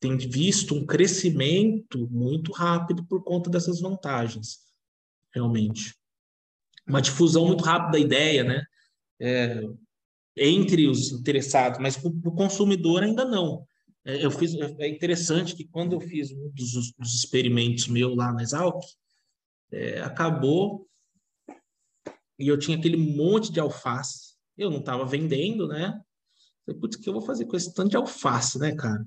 [0.00, 4.58] tem visto um crescimento muito rápido por conta dessas vantagens,
[5.32, 5.94] realmente.
[6.86, 8.64] Uma difusão muito rápida da ideia, né?
[9.20, 9.62] É,
[10.36, 13.64] entre os interessados, mas para o consumidor ainda não.
[14.04, 18.32] É, eu fiz, é interessante que quando eu fiz um dos, dos experimentos meu lá
[18.32, 18.82] na Exalc,
[19.72, 20.86] é, acabou
[22.38, 24.34] e eu tinha aquele monte de alface.
[24.56, 26.00] Eu não estava vendendo, né?
[26.66, 29.04] Falei, putz, o que eu vou fazer com esse tanto de alface, né, cara?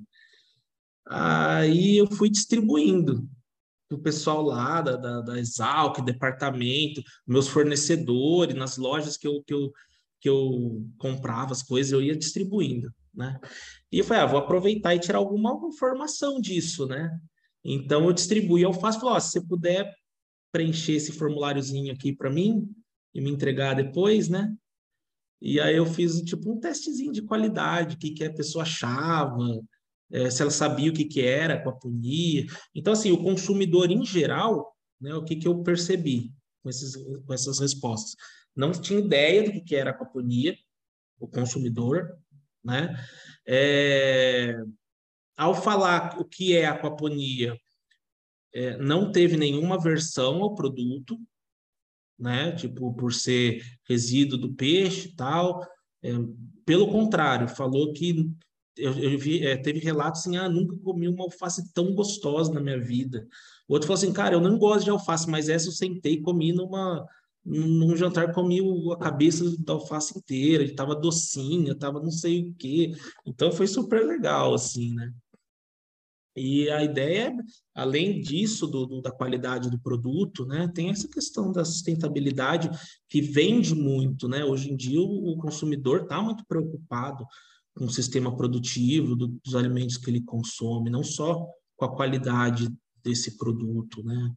[1.08, 3.30] Aí eu fui distribuindo
[3.91, 9.54] o pessoal lá da, da, da Exalc, departamento, meus fornecedores, nas lojas que eu, que,
[9.54, 9.71] eu,
[10.19, 13.39] que eu comprava as coisas, eu ia distribuindo, né?
[13.91, 17.17] E eu falei, ah, vou aproveitar e tirar alguma informação disso, né?
[17.63, 19.93] Então eu distribuí faço, falei, ó, se você puder
[20.55, 22.73] preencher esse formuláriozinho aqui para mim
[23.13, 24.55] e me entregar depois, né?
[25.41, 29.61] E aí eu fiz tipo um testezinho de qualidade, o que, que a pessoa achava,
[30.09, 32.45] é, se ela sabia o que, que era aquaponia.
[32.73, 36.31] Então, assim, o consumidor em geral, né, o que, que eu percebi
[36.63, 38.15] com, esses, com essas respostas?
[38.55, 40.55] Não tinha ideia do que, que era aquaponia,
[41.19, 42.17] o consumidor,
[42.63, 42.95] né?
[43.45, 44.55] É,
[45.35, 47.57] ao falar o que é aquaponia,
[48.55, 51.19] é, não teve nenhuma versão ao produto,
[52.17, 52.53] né?
[52.53, 55.61] Tipo, por ser resíduo do peixe e tal.
[56.01, 56.11] É,
[56.65, 58.31] pelo contrário, falou que
[58.77, 62.61] eu, eu vi, é, teve relatos assim, ah, nunca comi uma alface tão gostosa na
[62.61, 63.27] minha vida.
[63.67, 66.21] O outro falou assim, cara, eu não gosto de alface, mas essa eu sentei e
[66.21, 67.05] comi numa,
[67.43, 68.59] num jantar, comi
[68.93, 72.93] a cabeça da alface inteira, estava docinha, estava não sei o quê.
[73.25, 75.13] Então foi super legal, assim, né?
[76.36, 77.34] E a ideia,
[77.74, 82.69] além disso, do, do, da qualidade do produto, né, tem essa questão da sustentabilidade
[83.10, 84.43] que vende muito, né?
[84.43, 87.26] Hoje em dia o, o consumidor está muito preocupado
[87.74, 92.67] com o sistema produtivo do, dos alimentos que ele consome, não só com a qualidade
[93.02, 94.34] desse produto, né?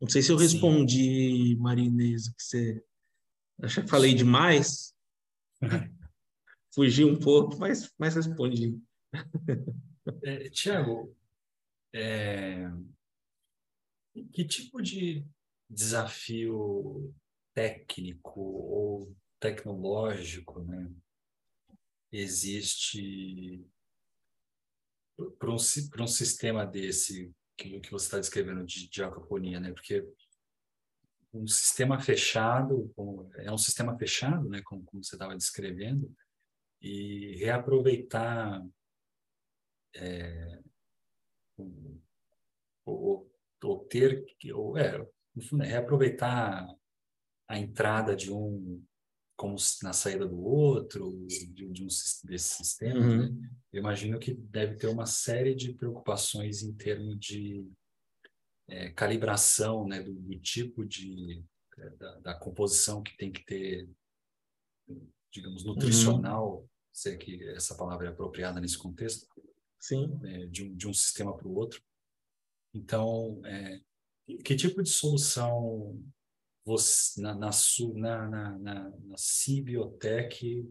[0.00, 2.84] Não sei se eu respondi, Marinês, que você
[3.60, 4.94] acha que falei demais.
[6.74, 8.80] Fugi um pouco, mas, mas respondi.
[10.24, 11.16] É, Tiago,
[11.94, 12.68] é...
[14.32, 15.24] que tipo de
[15.70, 17.14] desafio
[17.54, 20.92] técnico ou tecnológico, né,
[22.10, 23.64] existe
[25.38, 25.56] para um,
[26.00, 29.72] um sistema desse que, que você está descrevendo de, de aquaponia, né?
[29.72, 30.06] Porque
[31.32, 32.92] um sistema fechado,
[33.36, 34.60] é um sistema fechado, né?
[34.62, 36.14] Como, como você estava descrevendo,
[36.80, 38.64] e reaproveitar
[39.96, 40.60] é,
[42.84, 43.30] ou,
[43.62, 44.24] ou, ter,
[44.54, 45.06] ou, é,
[45.48, 46.66] fundo, é reaproveitar
[47.48, 48.84] a entrada de um
[49.36, 51.88] como na saída do outro, de, de um
[52.24, 53.32] desse sistema, uhum.
[53.32, 53.50] né?
[53.72, 57.68] eu imagino que deve ter uma série de preocupações em termos de
[58.68, 61.44] é, calibração, né, do, do tipo de
[61.76, 63.88] é, da, da, composição que tem que ter,
[65.32, 66.68] digamos, nutricional, uhum.
[66.92, 69.26] se é que essa palavra é apropriada nesse contexto,
[69.82, 71.82] sim, é, de, um, de um sistema para o outro.
[72.72, 73.80] Então, é,
[74.44, 76.00] que tipo de solução
[76.64, 77.50] você, na, na,
[77.94, 80.64] na, na, na, na Cibiotech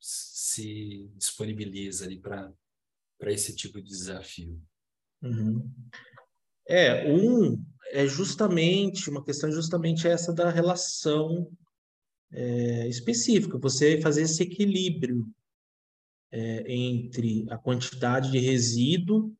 [0.00, 2.52] se disponibiliza ali para
[3.26, 4.60] esse tipo de desafio?
[5.22, 5.72] Uhum.
[6.66, 11.50] É, um é justamente, uma questão justamente essa da relação
[12.32, 15.32] é, específica, você fazer esse equilíbrio
[16.30, 19.34] é, entre a quantidade de resíduo,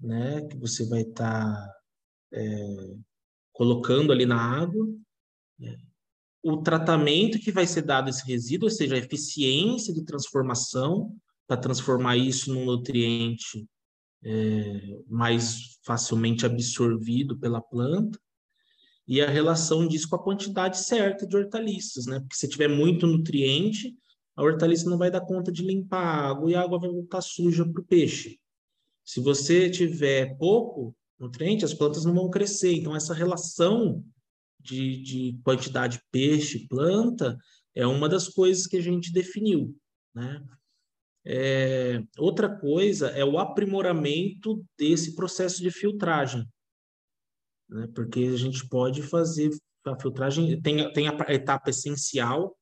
[0.00, 1.74] né, que você vai estar tá,
[2.32, 2.96] é,
[3.52, 4.86] colocando ali na água,
[5.58, 5.76] né?
[6.42, 11.14] o tratamento que vai ser dado a esse resíduo, ou seja, a eficiência de transformação
[11.46, 13.66] para transformar isso num nutriente
[14.22, 18.18] é, mais facilmente absorvido pela planta,
[19.06, 22.20] e a relação disso com a quantidade certa de hortaliças, né?
[22.20, 23.96] Porque se tiver muito nutriente,
[24.38, 27.20] a hortaliça não vai dar conta de limpar a água e a água vai voltar
[27.20, 28.38] suja para o peixe.
[29.04, 32.72] Se você tiver pouco, nutriente, as plantas não vão crescer.
[32.72, 34.04] Então, essa relação
[34.60, 37.36] de, de quantidade peixe-planta
[37.74, 39.76] é uma das coisas que a gente definiu,
[40.14, 40.40] né?
[41.24, 46.46] É, outra coisa é o aprimoramento desse processo de filtragem,
[47.68, 47.88] né?
[47.92, 49.50] porque a gente pode fazer
[49.84, 52.56] a filtragem, tem, tem a etapa essencial,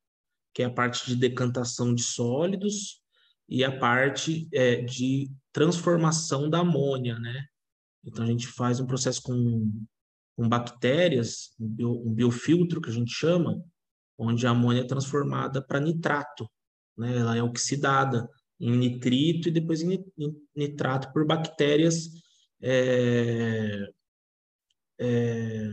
[0.56, 3.02] que é a parte de decantação de sólidos,
[3.46, 7.44] e a parte é, de transformação da amônia, né?
[8.02, 9.70] Então a gente faz um processo com,
[10.34, 13.62] com bactérias, um, bio, um biofiltro que a gente chama,
[14.16, 16.50] onde a amônia é transformada para nitrato,
[16.96, 17.18] né?
[17.18, 18.26] Ela é oxidada
[18.58, 20.02] em nitrito e depois em
[20.56, 22.08] nitrato por bactérias
[22.62, 23.92] é,
[24.98, 25.68] é,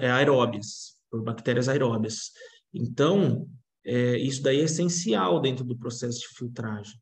[0.00, 2.32] é aeróbias, por bactérias aeróbias.
[2.72, 3.48] Então,
[3.84, 7.00] é, isso daí é essencial dentro do processo de filtragem.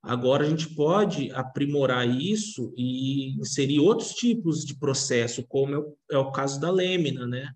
[0.00, 5.96] Agora a gente pode aprimorar isso e inserir outros tipos de processo, como é o,
[6.12, 7.50] é o caso da lâmina, né?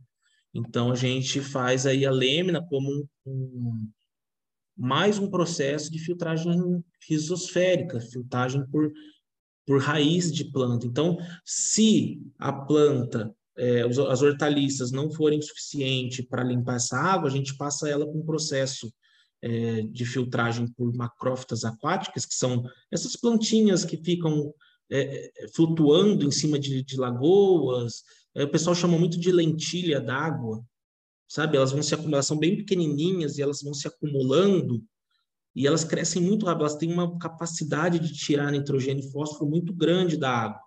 [0.52, 3.88] Então a gente faz aí a lâmina como um, um,
[4.76, 6.52] mais um processo de filtragem
[7.08, 8.90] rizosférica, filtragem por,
[9.64, 10.84] por raiz de planta.
[10.84, 17.32] Então, se a planta é, as hortaliças não forem suficiente para limpar essa água, a
[17.32, 18.92] gente passa ela com um processo
[19.42, 24.54] é, de filtragem por macrófitas aquáticas, que são essas plantinhas que ficam
[24.90, 28.02] é, é flutuando em cima de, de lagoas.
[28.34, 30.64] É, o pessoal chama muito de lentilha d'água,
[31.28, 31.56] sabe?
[31.56, 34.82] Elas vão se acumular, são bem pequenininhas e elas vão se acumulando
[35.54, 39.72] e elas crescem muito rápido, elas têm uma capacidade de tirar nitrogênio e fósforo muito
[39.74, 40.60] grande da água.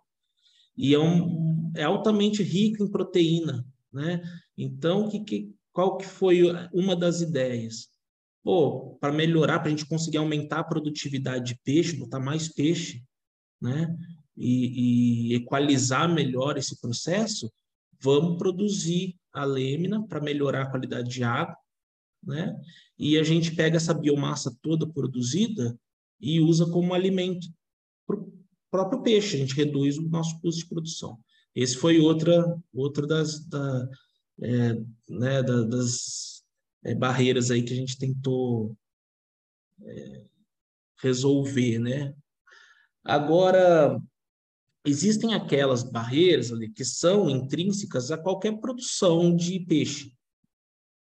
[0.77, 4.21] E é um, é altamente rico em proteína, né?
[4.57, 7.89] Então, que, que, qual que foi uma das ideias?
[8.43, 13.03] Pô, para melhorar, para a gente conseguir aumentar a produtividade de peixe, botar mais peixe,
[13.61, 13.95] né?
[14.37, 17.51] E, e equalizar melhor esse processo,
[18.01, 21.55] vamos produzir a lêmina para melhorar a qualidade de água,
[22.23, 22.55] né?
[22.97, 25.77] E a gente pega essa biomassa toda produzida
[26.19, 27.47] e usa como alimento
[28.07, 28.33] para o
[28.71, 29.35] próprio peixe.
[29.35, 31.19] A gente reduz o nosso custo de produção.
[31.55, 33.89] Esse foi outra, outra das, da,
[34.41, 34.73] é,
[35.09, 36.43] né, da, das
[36.83, 38.75] é, barreiras aí que a gente tentou
[39.81, 40.25] é,
[41.01, 42.13] resolver, né?
[43.03, 44.01] Agora,
[44.85, 50.13] existem aquelas barreiras ali que são intrínsecas a qualquer produção de peixe,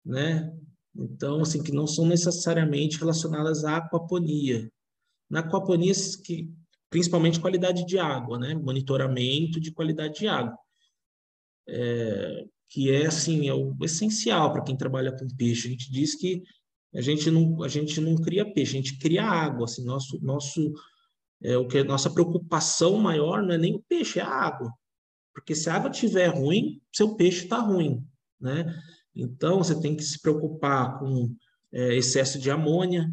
[0.04, 0.56] né?
[0.94, 4.70] Então, assim, que não são necessariamente relacionadas à aquaponia.
[5.28, 5.92] Na aquaponia,
[6.22, 6.52] que
[6.94, 8.54] principalmente qualidade de água, né?
[8.54, 10.56] Monitoramento de qualidade de água.
[11.68, 15.66] É, que é assim, é o essencial para quem trabalha com peixe.
[15.66, 16.44] A gente diz que
[16.94, 20.72] a gente não, a gente não cria peixe, a gente cria água, assim, nosso nosso
[21.42, 24.72] é o que nossa preocupação maior não é nem o peixe, é a água.
[25.34, 28.06] Porque se a água estiver ruim, seu peixe está ruim,
[28.40, 28.72] né?
[29.12, 31.34] Então você tem que se preocupar com
[31.72, 33.12] é, excesso de amônia,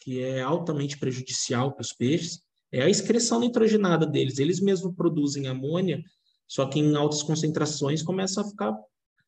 [0.00, 2.42] que é altamente prejudicial para os peixes
[2.74, 4.38] é a excreção nitrogenada deles.
[4.38, 6.02] Eles mesmos produzem amônia,
[6.46, 8.76] só que em altas concentrações começa a ficar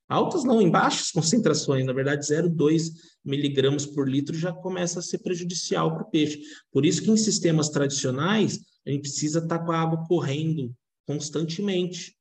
[0.09, 2.91] altas não, em baixas concentrações, na verdade 0,2
[3.25, 6.41] miligramas por litro já começa a ser prejudicial para o peixe.
[6.73, 10.75] Por isso que em sistemas tradicionais a gente precisa estar com a água correndo
[11.07, 12.17] constantemente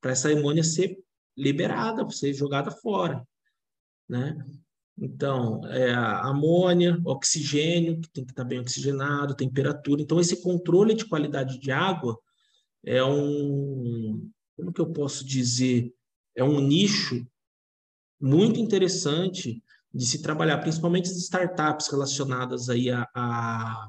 [0.00, 0.96] para essa amônia ser
[1.36, 3.26] liberada, para ser jogada fora,
[4.08, 4.38] né?
[5.00, 10.02] Então, é amônia, oxigênio, que tem que estar bem oxigenado, temperatura.
[10.02, 12.18] Então, esse controle de qualidade de água
[12.84, 15.92] é um, como que eu posso dizer,
[16.34, 17.24] é um nicho
[18.20, 19.62] muito interessante
[19.94, 23.88] de se trabalhar, principalmente as startups relacionadas aí a, a,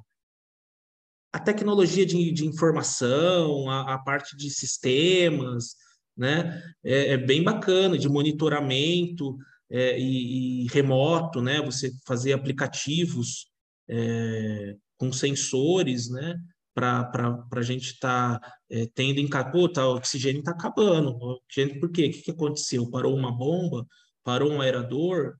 [1.34, 5.76] a tecnologia de, de informação, a, a, parte de sistemas,
[6.16, 6.62] né?
[6.84, 9.38] É, é bem bacana, de monitoramento,
[9.70, 11.62] é, e, e, remoto, né?
[11.62, 13.50] Você fazer aplicativos
[13.88, 16.36] é, com sensores, né?
[16.74, 21.12] Para a gente estar tá, é, tendo em pô, tá, o oxigênio está acabando.
[21.12, 22.08] O oxigênio, por quê?
[22.08, 22.90] O que, que aconteceu?
[22.90, 23.86] Parou uma bomba?
[24.24, 25.36] Parou um aerador?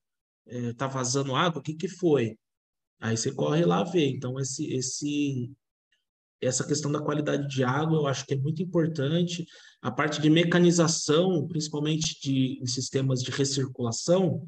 [0.46, 1.60] Está é, vazando água?
[1.60, 2.38] O que, que foi?
[3.00, 4.10] Aí você corre lá ver.
[4.10, 5.52] Então, esse, esse,
[6.42, 9.46] essa questão da qualidade de água eu acho que é muito importante.
[9.82, 14.48] A parte de mecanização, principalmente de, em sistemas de recirculação,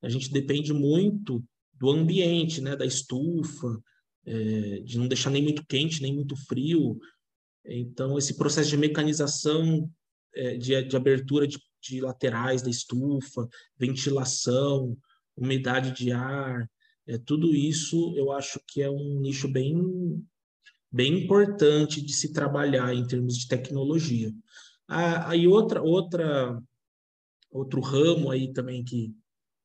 [0.00, 3.80] a gente depende muito do ambiente, né, da estufa,
[4.24, 6.98] é, de não deixar nem muito quente, nem muito frio.
[7.64, 9.90] Então, esse processo de mecanização,
[10.34, 14.96] é, de, de, abertura de, de laterais da estufa, ventilação,
[15.36, 16.68] umidade de ar,
[17.06, 19.74] é, tudo isso eu acho que é um nicho bem
[20.92, 24.32] bem importante de se trabalhar em termos de tecnologia.
[24.86, 26.60] Aí outra, outra,
[27.50, 29.14] outro ramo aí também que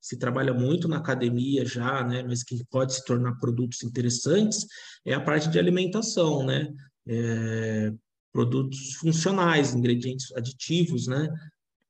[0.00, 4.66] se trabalha muito na academia já, né, mas que pode se tornar produtos interessantes,
[5.04, 6.72] é a parte de alimentação, né?
[7.06, 7.92] É,
[8.32, 11.28] produtos funcionais, ingredientes aditivos, né?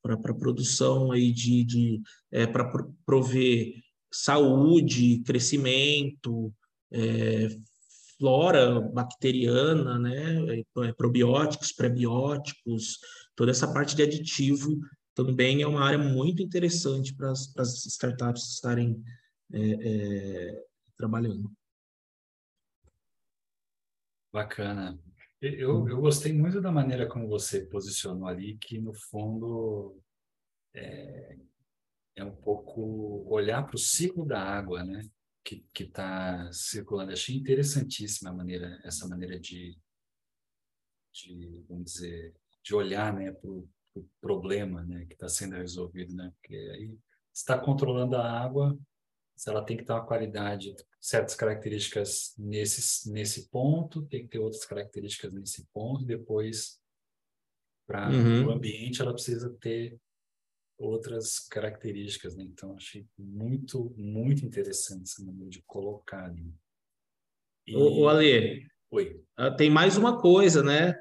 [0.02, 2.00] Para produção aí de, de
[2.32, 2.64] é, para
[3.04, 3.74] prover
[4.10, 6.52] saúde, crescimento,
[6.90, 7.48] é,
[8.18, 10.60] flora bacteriana, né?
[10.60, 12.98] É, probióticos, prebióticos,
[13.36, 14.78] toda essa parte de aditivo
[15.14, 19.02] também é uma área muito interessante para as startups estarem
[19.52, 20.64] é, é,
[20.96, 21.50] trabalhando.
[24.32, 24.98] Bacana.
[25.40, 30.00] Eu, eu gostei muito da maneira como você posicionou ali, que no fundo
[30.74, 31.36] é,
[32.16, 35.08] é um pouco olhar para o ciclo da água, né?
[35.72, 37.12] Que está circulando.
[37.12, 39.78] Achei interessantíssima a maneira, essa maneira de,
[41.12, 43.68] de vamos dizer, de olhar, né, para o
[44.20, 46.30] problema né, que está sendo resolvido, né?
[46.36, 46.98] Porque aí
[47.32, 48.78] está controlando a água,
[49.38, 54.40] se ela tem que ter uma qualidade, certas características nesse, nesse ponto, tem que ter
[54.40, 56.80] outras características nesse ponto, depois
[57.86, 58.48] para uhum.
[58.48, 59.98] o ambiente ela precisa ter
[60.78, 62.44] outras características, né?
[62.44, 66.54] Então achei muito, muito interessante essa maneira de colocar ali.
[67.66, 67.76] E...
[67.76, 69.22] O, o Ale, Oi.
[69.36, 70.94] Ah, tem mais uma coisa, né?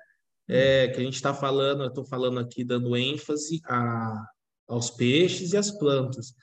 [0.47, 4.25] é, que a gente está falando, eu estou falando aqui dando ênfase a,
[4.67, 6.33] aos peixes e às plantas.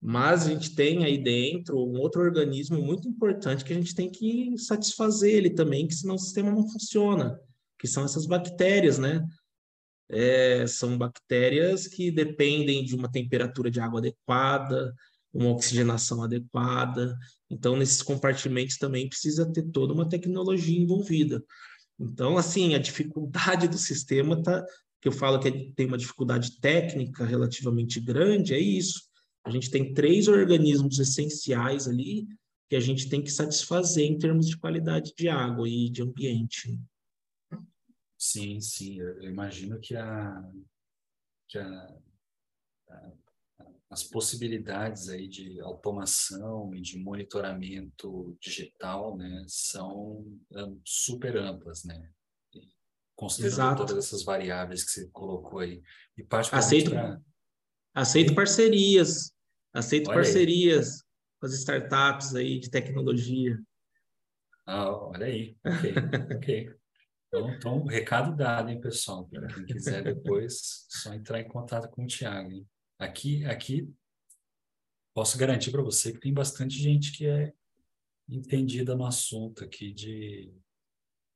[0.00, 4.10] Mas a gente tem aí dentro um outro organismo muito importante que a gente tem
[4.10, 7.40] que satisfazer ele também, que senão o sistema não funciona,
[7.78, 9.24] que são essas bactérias, né?
[10.12, 14.94] É, são bactérias que dependem de uma temperatura de água adequada,
[15.32, 17.16] uma oxigenação adequada.
[17.50, 21.42] Então, nesses compartimentos também precisa ter toda uma tecnologia envolvida.
[21.98, 24.64] Então, assim, a dificuldade do sistema tá,
[25.00, 29.02] que eu falo que tem uma dificuldade técnica relativamente grande, é isso.
[29.44, 32.26] A gente tem três organismos essenciais ali
[32.68, 36.78] que a gente tem que satisfazer em termos de qualidade de água e de ambiente.
[38.24, 39.00] Sim, sim.
[39.00, 40.48] Eu imagino que a,
[41.48, 41.96] que a,
[42.88, 43.12] a
[43.90, 50.24] as possibilidades aí de automação e de monitoramento digital, né, são
[50.82, 52.10] super amplas, né?
[53.14, 53.86] Considerando Exato.
[53.86, 55.82] todas essas variáveis que você colocou aí.
[56.16, 57.20] E aceito, pra...
[57.92, 59.34] aceito parcerias,
[59.74, 61.00] aceito olha parcerias aí.
[61.38, 63.60] com as startups aí de tecnologia.
[64.64, 65.94] Ah, olha aí, ok,
[66.36, 66.74] ok.
[67.34, 69.26] Então, então, recado dado, hein, pessoal?
[69.26, 72.68] Para quem quiser depois, só entrar em contato com o Thiago, hein?
[72.98, 73.90] Aqui, aqui
[75.14, 77.52] posso garantir para você que tem bastante gente que é
[78.28, 80.52] entendida no assunto aqui de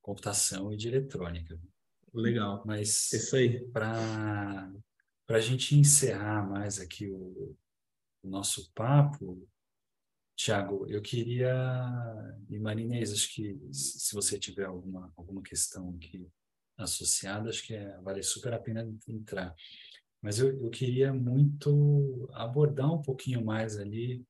[0.03, 1.59] computação e de eletrônica.
[2.13, 2.63] Legal.
[2.67, 3.67] Mas isso aí.
[3.69, 4.71] Para
[5.27, 7.57] para a gente encerrar mais aqui o,
[8.23, 9.45] o nosso papo,
[10.37, 11.51] Tiago, eu queria
[12.51, 16.29] e Marinês, acho que se você tiver alguma alguma questão aqui
[16.77, 19.55] associada, acho que é, vale super a pena entrar.
[20.21, 24.25] Mas eu, eu queria muito abordar um pouquinho mais ali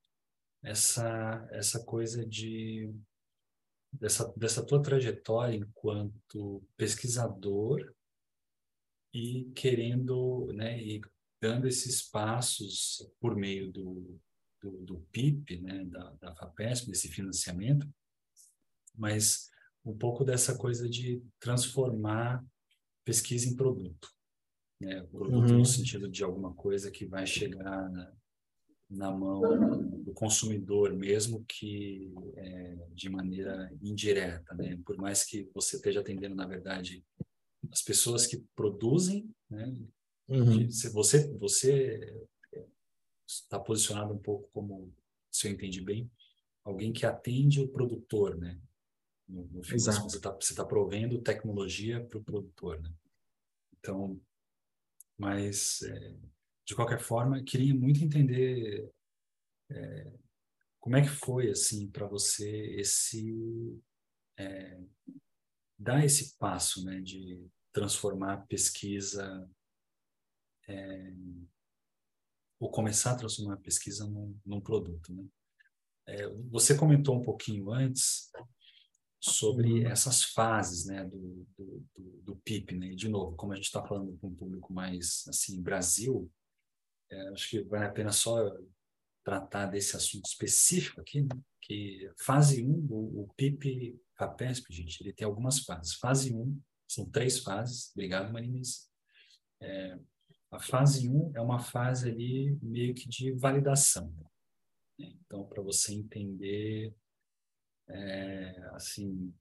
[0.63, 2.93] essa, essa coisa de
[3.93, 7.93] dessa, dessa tua trajetória enquanto pesquisador
[9.13, 11.01] e querendo, né, e
[11.41, 14.21] dando esses passos por meio do,
[14.61, 17.89] do, do PIP, né, da, da FAPESP, desse financiamento,
[18.95, 19.51] mas
[19.85, 22.45] um pouco dessa coisa de transformar
[23.05, 24.17] pesquisa em produto
[24.81, 25.03] né?
[25.11, 25.59] produto uhum.
[25.59, 28.13] no sentido de alguma coisa que vai chegar na,
[28.91, 29.41] na mão
[30.03, 34.79] do consumidor mesmo que é, de maneira indireta, né?
[34.85, 37.05] Por mais que você esteja atendendo na verdade
[37.71, 39.75] as pessoas que produzem, né?
[40.29, 40.71] Uhum.
[40.71, 42.27] Se você você
[43.27, 44.95] está posicionado um pouco como,
[45.31, 46.11] se eu entendi bem,
[46.65, 48.61] alguém que atende o produtor, né?
[49.29, 50.09] No, no fim, Exato.
[50.09, 52.93] você está tá provendo tecnologia para o produtor, né?
[53.79, 54.21] Então
[55.19, 56.17] mas, é,
[56.65, 58.91] de qualquer forma, queria muito entender
[59.71, 60.13] é,
[60.79, 62.49] como é que foi, assim, para você
[62.79, 63.81] esse...
[64.39, 64.79] É,
[65.79, 69.51] dar esse passo, né, de transformar a pesquisa
[70.69, 71.13] é,
[72.59, 75.25] ou começar a transformar a pesquisa num, num produto, né?
[76.09, 78.31] É, você comentou um pouquinho antes
[79.21, 79.89] sobre uhum.
[79.89, 82.77] essas fases né, do, do, do, do PIP.
[82.77, 82.89] Né?
[82.89, 86.31] E, de novo, como a gente está falando com um público mais assim, Brasil,
[87.11, 88.39] é, acho que vale a pena só
[89.25, 91.29] tratar desse assunto específico aqui, né?
[91.61, 95.95] que fase 1, o, o PIP FAPESP, gente, ele tem algumas fases.
[95.95, 97.91] Fase 1, são três fases.
[97.91, 98.89] Obrigado, Marines.
[99.61, 99.99] É,
[100.57, 104.11] a fase 1 é uma fase ali meio que de validação.
[104.99, 105.13] Né?
[105.21, 106.95] Então, para você entender,
[107.89, 109.35] é, assim,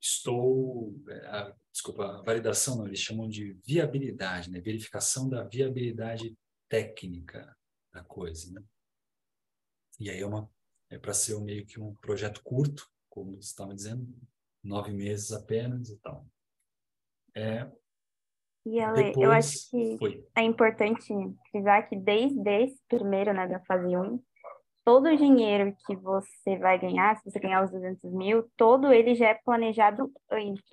[0.00, 4.60] estou, é, a, desculpa, a validação não, eles chamam de viabilidade, né?
[4.60, 6.36] verificação da viabilidade
[6.68, 7.56] técnica
[7.92, 8.64] da coisa, né?
[10.00, 10.50] E aí é uma
[10.90, 14.06] é para ser meio que um projeto curto, como você estava dizendo,
[14.62, 16.26] nove meses apenas e tal.
[17.34, 17.70] É,
[18.66, 20.24] e Ale, depois, eu acho que foi.
[20.34, 21.12] é importante
[21.50, 24.18] frisar que desde esse primeiro, né, da fase 1,
[24.84, 29.14] todo o dinheiro que você vai ganhar, se você ganhar os 200 mil, todo ele
[29.14, 30.64] já é planejado antes.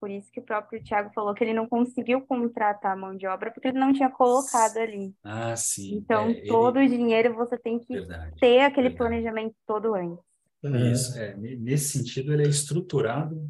[0.00, 3.26] Por isso que o próprio Thiago falou que ele não conseguiu contratar a mão de
[3.26, 5.12] obra porque ele não tinha colocado ali.
[5.24, 5.96] Ah, sim.
[5.96, 6.94] Então, é, todo ele...
[6.94, 8.96] o dinheiro você tem que verdade, ter aquele verdade.
[8.96, 10.24] planejamento todo antes.
[10.62, 13.48] Isso, é, nesse sentido, ele é estruturado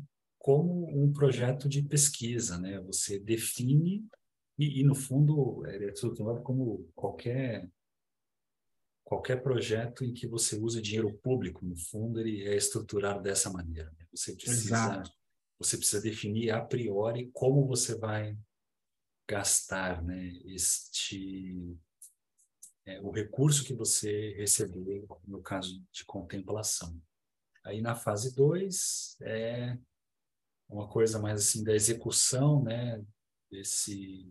[0.49, 2.80] como um projeto de pesquisa, né?
[2.80, 4.03] Você define
[4.59, 7.70] e, e no fundo, é estruturado como qualquer
[9.05, 13.90] qualquer projeto em que você usa dinheiro público, no fundo, ele é estruturado dessa maneira.
[13.99, 14.07] Né?
[14.11, 15.18] Você precisa Exato
[15.59, 18.38] você precisa definir a priori como você vai
[19.28, 21.76] gastar né, este
[22.86, 26.99] é, o recurso que você recebeu no caso de contemplação.
[27.64, 29.76] Aí na fase 2 é
[30.69, 33.05] uma coisa mais assim da execução né,
[33.51, 34.31] desse,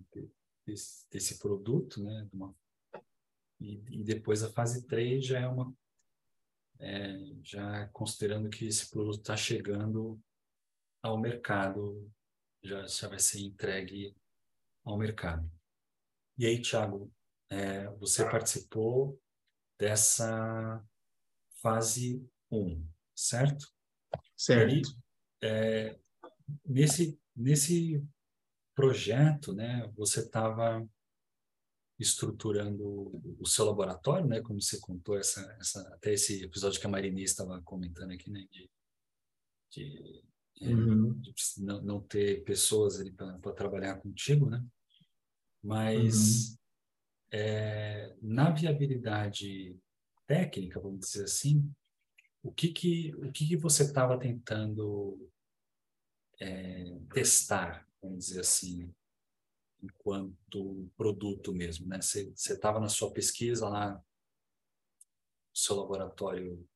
[0.66, 2.56] desse, desse produto, né, uma,
[3.60, 5.74] e, e, depois a fase 3 já é uma
[6.80, 10.22] é, já considerando que esse produto está chegando
[11.02, 12.12] ao mercado,
[12.62, 14.16] já, já vai ser entregue
[14.84, 15.50] ao mercado.
[16.38, 17.12] E aí, Thiago,
[17.50, 19.20] é, você participou
[19.80, 20.86] dessa
[21.62, 23.74] fase 1, certo?
[24.36, 24.74] Certo.
[24.76, 24.82] E,
[25.44, 26.00] é,
[26.66, 28.04] nesse, nesse
[28.76, 30.88] projeto, né, você estava
[32.00, 32.86] estruturando
[33.40, 37.24] o seu laboratório, né, como você contou essa, essa até esse episódio que a Marini
[37.24, 38.70] estava comentando aqui, né, de,
[39.72, 40.24] de
[40.62, 41.20] uhum.
[41.58, 44.64] não, não, ter pessoas ali para trabalhar contigo, né?
[45.64, 46.58] Mas uhum.
[47.32, 49.76] é, na viabilidade
[50.28, 51.70] técnica, vamos dizer assim,
[52.44, 55.30] o que que o que, que você estava tentando
[56.40, 58.94] é, testar, vamos dizer assim,
[59.82, 62.02] enquanto produto mesmo, né?
[62.02, 64.04] Você estava na sua pesquisa lá, no
[65.54, 66.68] seu laboratório,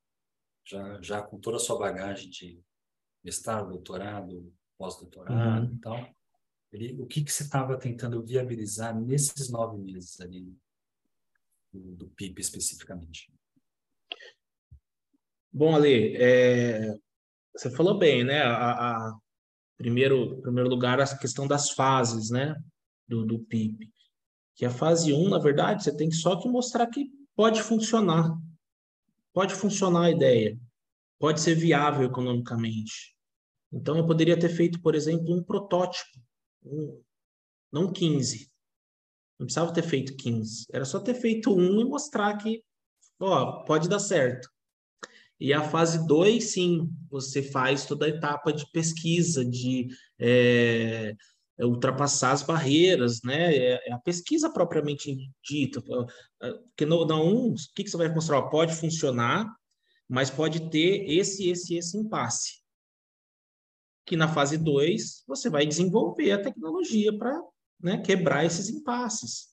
[0.66, 2.64] já, já com toda a sua bagagem de
[3.24, 5.76] mestrado, doutorado, pós-doutorado uhum.
[5.76, 6.16] e tal.
[6.72, 10.56] Ele, o que, que você estava tentando viabilizar nesses nove meses ali
[11.72, 13.32] do, do PIB especificamente?
[15.52, 16.98] Bom, Ali, é,
[17.54, 18.42] você falou bem, né?
[18.42, 19.20] A, a,
[19.82, 22.56] primeiro, primeiro lugar, a questão das fases, né?
[23.08, 23.90] Do, do PIB.
[24.56, 28.32] Que a fase 1, na verdade, você tem só que mostrar que pode funcionar.
[29.34, 30.58] Pode funcionar a ideia
[31.22, 33.16] pode ser viável economicamente.
[33.72, 36.20] Então, eu poderia ter feito, por exemplo, um protótipo,
[36.66, 37.00] um,
[37.72, 38.52] não 15.
[39.40, 40.66] Não precisava ter feito 15.
[40.74, 42.64] Era só ter feito um e mostrar que,
[43.20, 44.50] ó, pode dar certo.
[45.42, 49.88] E a fase 2, sim, você faz toda a etapa de pesquisa, de
[50.20, 51.16] é,
[51.60, 53.52] ultrapassar as barreiras, né?
[53.56, 55.82] É, é a pesquisa propriamente dita.
[55.82, 58.40] Porque no, na 1, um, o que, que você vai mostrar?
[58.50, 59.52] Pode funcionar,
[60.08, 62.62] mas pode ter esse, esse, esse impasse.
[64.06, 67.42] Que na fase 2 você vai desenvolver a tecnologia para
[67.82, 69.48] né, quebrar esses impasses.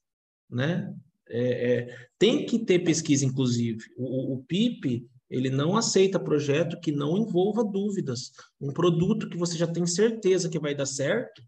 [0.51, 0.95] Né?
[1.31, 3.83] É, é, tem que ter pesquisa, inclusive.
[3.97, 8.33] O, o PIP ele não aceita projeto que não envolva dúvidas.
[8.61, 11.43] Um produto que você já tem certeza que vai dar certo,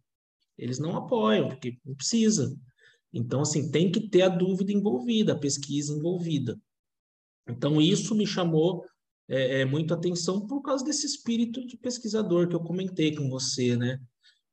[0.58, 2.54] eles não apoiam, porque não precisa.
[3.12, 6.60] Então, assim, tem que ter a dúvida envolvida, a pesquisa envolvida.
[7.48, 8.84] Então, isso me chamou
[9.28, 13.76] é, é, muita atenção por causa desse espírito de pesquisador que eu comentei com você,
[13.76, 14.00] né?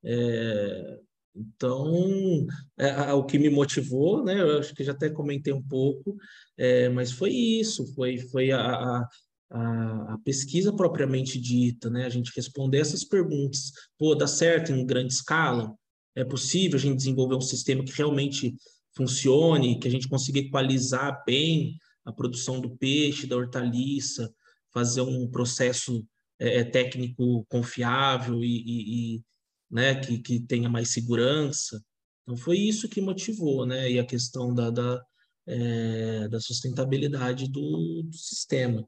[0.03, 0.99] É,
[1.37, 4.39] então, é, o que me motivou, né?
[4.39, 6.15] Eu acho que já até comentei um pouco,
[6.57, 9.07] é, mas foi isso, foi, foi a,
[9.51, 12.05] a, a, pesquisa propriamente dita, né?
[12.05, 13.71] A gente responder essas perguntas.
[13.97, 15.73] Pô, dá certo em grande escala?
[16.15, 18.55] É possível a gente desenvolver um sistema que realmente
[18.95, 24.33] funcione, que a gente consiga equalizar bem a produção do peixe, da hortaliça,
[24.73, 26.03] fazer um processo
[26.39, 29.23] é, é, técnico confiável e, e, e
[29.69, 31.81] né, que, que tenha mais segurança.
[32.23, 33.91] Então, foi isso que motivou, né?
[33.91, 35.01] E a questão da, da,
[35.47, 38.87] é, da sustentabilidade do, do, sistema.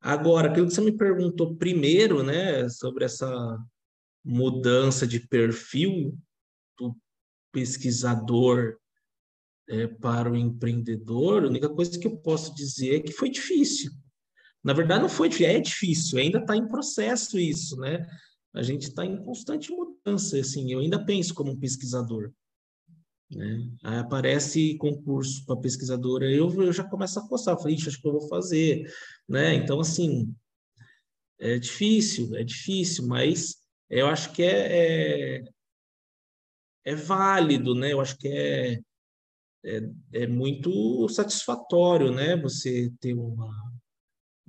[0.00, 3.58] Agora, aquilo que você me perguntou primeiro, né, sobre essa
[4.24, 6.18] mudança de perfil
[6.78, 6.96] do
[7.52, 8.76] pesquisador
[9.68, 13.92] é, para o empreendedor, a única coisa que eu posso dizer é que foi difícil.
[14.64, 18.06] Na verdade, não foi difícil, é difícil, ainda está em processo isso, né?
[18.54, 22.32] A gente está em constante mudança, assim, eu ainda penso como um pesquisador.
[23.30, 23.66] Né?
[23.82, 28.12] Aí aparece concurso para pesquisadora, eu, eu já começo a coçar, falei, acho que eu
[28.12, 28.92] vou fazer,
[29.26, 29.54] né?
[29.54, 30.34] Então, assim,
[31.38, 33.56] é difícil, é difícil, mas
[33.88, 35.44] eu acho que é, é,
[36.84, 37.92] é válido, né?
[37.92, 38.80] Eu acho que é,
[39.64, 42.36] é, é, muito satisfatório, né?
[42.36, 43.50] Você ter uma,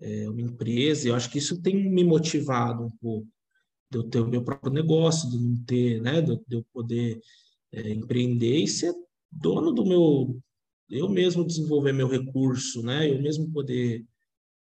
[0.01, 3.27] é, uma empresa, eu acho que isso tem me motivado um pouco,
[3.93, 6.21] de eu ter o meu próprio negócio, de não ter, né?
[6.21, 7.21] De, eu poder
[7.71, 8.93] é, empreender e ser
[9.31, 10.41] dono do meu,
[10.89, 13.09] eu mesmo desenvolver meu recurso, né?
[13.09, 14.03] Eu mesmo poder,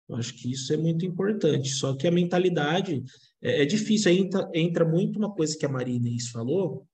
[0.07, 1.69] eu acho que isso é muito importante.
[1.69, 3.03] Só que a mentalidade
[3.41, 4.11] é, é difícil.
[4.11, 6.87] Entra, entra muito uma coisa que a Marina falou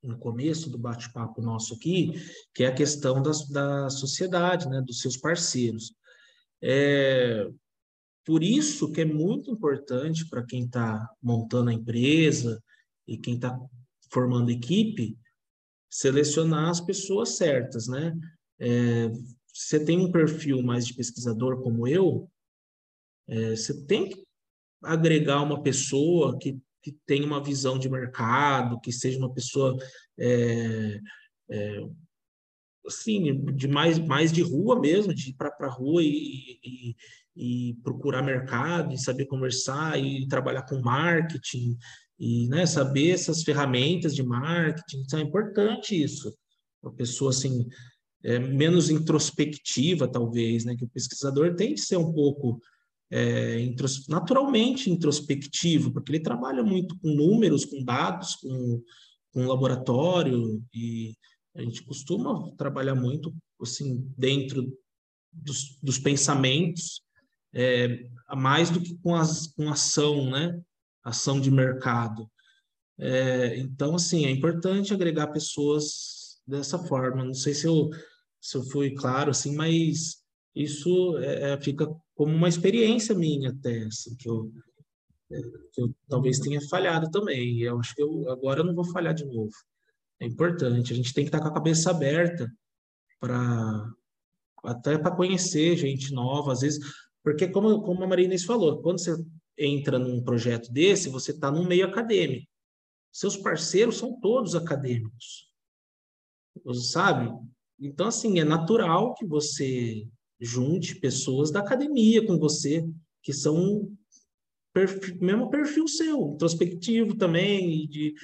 [0.00, 2.12] no começo do bate-papo nosso aqui,
[2.54, 4.80] que é a questão das, da sociedade, né?
[4.80, 5.92] Dos seus parceiros.
[6.62, 7.48] É,
[8.28, 12.62] por isso que é muito importante para quem está montando a empresa
[13.06, 13.58] e quem está
[14.12, 15.18] formando equipe,
[15.90, 18.14] selecionar as pessoas certas, né?
[18.60, 19.08] É,
[19.50, 22.30] você tem um perfil mais de pesquisador como eu,
[23.26, 24.22] é, você tem que
[24.82, 29.74] agregar uma pessoa que, que tenha uma visão de mercado, que seja uma pessoa
[30.18, 31.00] é,
[31.50, 31.88] é,
[32.86, 36.96] assim, de mais, mais de rua mesmo, de ir para a rua e, e,
[37.38, 41.78] e, procurar mercado, e saber conversar, e trabalhar com marketing,
[42.18, 46.34] e né, saber essas ferramentas de marketing, então é importante isso.
[46.82, 47.66] Uma pessoa assim
[48.24, 52.60] é, menos introspectiva, talvez, né, que o pesquisador tem que ser um pouco
[53.10, 58.82] é, intros, naturalmente introspectivo, porque ele trabalha muito com números, com dados, com,
[59.32, 61.14] com laboratório, e
[61.56, 64.76] a gente costuma trabalhar muito assim dentro
[65.32, 67.00] dos, dos pensamentos,
[67.58, 70.60] é, mais do que com, as, com ação, né?
[71.02, 72.30] ação de mercado.
[72.98, 77.24] É, então, assim, é importante agregar pessoas dessa forma.
[77.24, 77.90] Não sei se eu,
[78.40, 80.22] se eu fui claro, assim, mas
[80.54, 84.52] isso é, é fica como uma experiência minha até, assim, que eu,
[85.72, 87.60] que eu talvez tenha falhado também.
[87.60, 89.52] Eu acho que eu, agora eu não vou falhar de novo.
[90.20, 90.92] É importante.
[90.92, 92.50] A gente tem que estar com a cabeça aberta
[93.20, 93.90] para
[94.64, 96.80] até para conhecer gente nova, às vezes,
[97.22, 99.16] porque como, como a Marina falou, quando você
[99.58, 102.46] entra num projeto desse, você está num meio acadêmico.
[103.12, 105.48] Seus parceiros são todos acadêmicos.
[106.64, 107.30] Você sabe?
[107.80, 110.06] Então, assim, é natural que você
[110.40, 112.88] junte pessoas da academia com você,
[113.22, 113.90] que são
[114.72, 118.14] perfil, mesmo perfil seu, introspectivo também, de,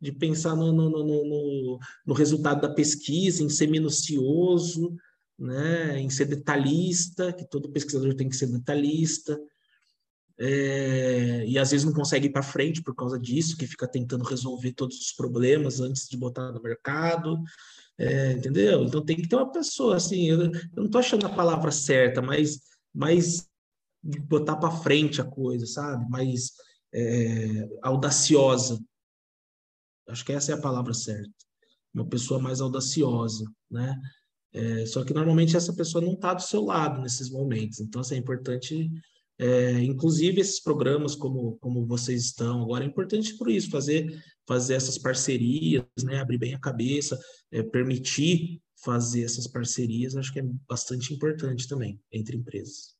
[0.00, 4.96] de pensar no, no, no, no resultado da pesquisa, em ser minucioso,
[5.42, 9.38] né, em ser detalhista, que todo pesquisador tem que ser detalhista,
[10.38, 14.24] é, e às vezes não consegue ir para frente por causa disso, que fica tentando
[14.24, 17.42] resolver todos os problemas antes de botar no mercado,
[17.98, 18.84] é, entendeu?
[18.84, 22.22] Então tem que ter uma pessoa assim, eu, eu não estou achando a palavra certa,
[22.22, 22.60] mas,
[22.94, 23.48] mas
[24.02, 26.08] botar para frente a coisa, sabe?
[26.08, 26.52] Mais
[26.94, 28.80] é, audaciosa.
[30.08, 31.30] Acho que essa é a palavra certa.
[31.92, 34.00] Uma pessoa mais audaciosa, né?
[34.54, 37.80] É, só que normalmente essa pessoa não está do seu lado nesses momentos.
[37.80, 38.90] Então, assim, é importante
[39.38, 44.74] é, inclusive esses programas como, como vocês estão agora é importante por isso fazer fazer
[44.74, 47.18] essas parcerias, né, abrir bem a cabeça,
[47.50, 52.94] é, permitir fazer essas parcerias, acho que é bastante importante também entre empresas.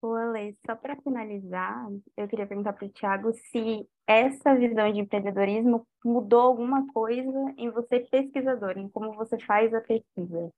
[0.00, 5.00] Ô, Ale, só para finalizar, eu queria perguntar para o Tiago se essa visão de
[5.00, 10.52] empreendedorismo mudou alguma coisa em você pesquisador, em como você faz a pesquisa.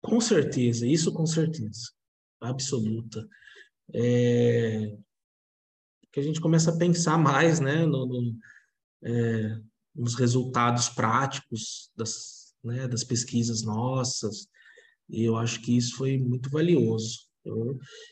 [0.00, 1.92] Com certeza, isso com certeza
[2.40, 3.26] absoluta.
[3.94, 4.96] É,
[6.10, 8.38] que a gente começa a pensar mais né, no, no,
[9.04, 9.60] é,
[9.94, 14.48] nos resultados práticos das, né, das pesquisas nossas,
[15.08, 17.25] e eu acho que isso foi muito valioso.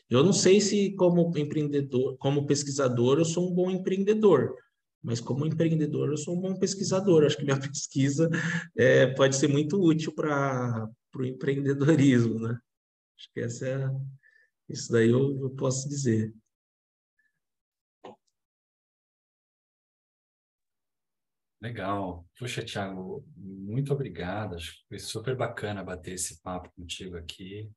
[0.09, 4.55] Eu, não sei se como empreendedor, como pesquisador, eu sou um bom empreendedor,
[5.03, 7.25] mas como empreendedor eu sou um bom pesquisador.
[7.25, 8.29] Acho que minha pesquisa
[8.77, 12.57] é, pode ser muito útil para o empreendedorismo, né?
[13.17, 13.89] Acho que essa é,
[14.69, 16.33] isso daí eu, eu posso dizer.
[21.61, 22.27] Legal.
[22.37, 24.55] Puxa, Thiago, muito obrigado.
[24.55, 27.71] Acho que foi super bacana bater esse papo contigo aqui.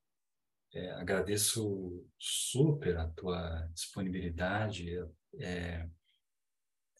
[0.73, 4.99] É, agradeço super a tua disponibilidade.
[5.39, 5.89] É,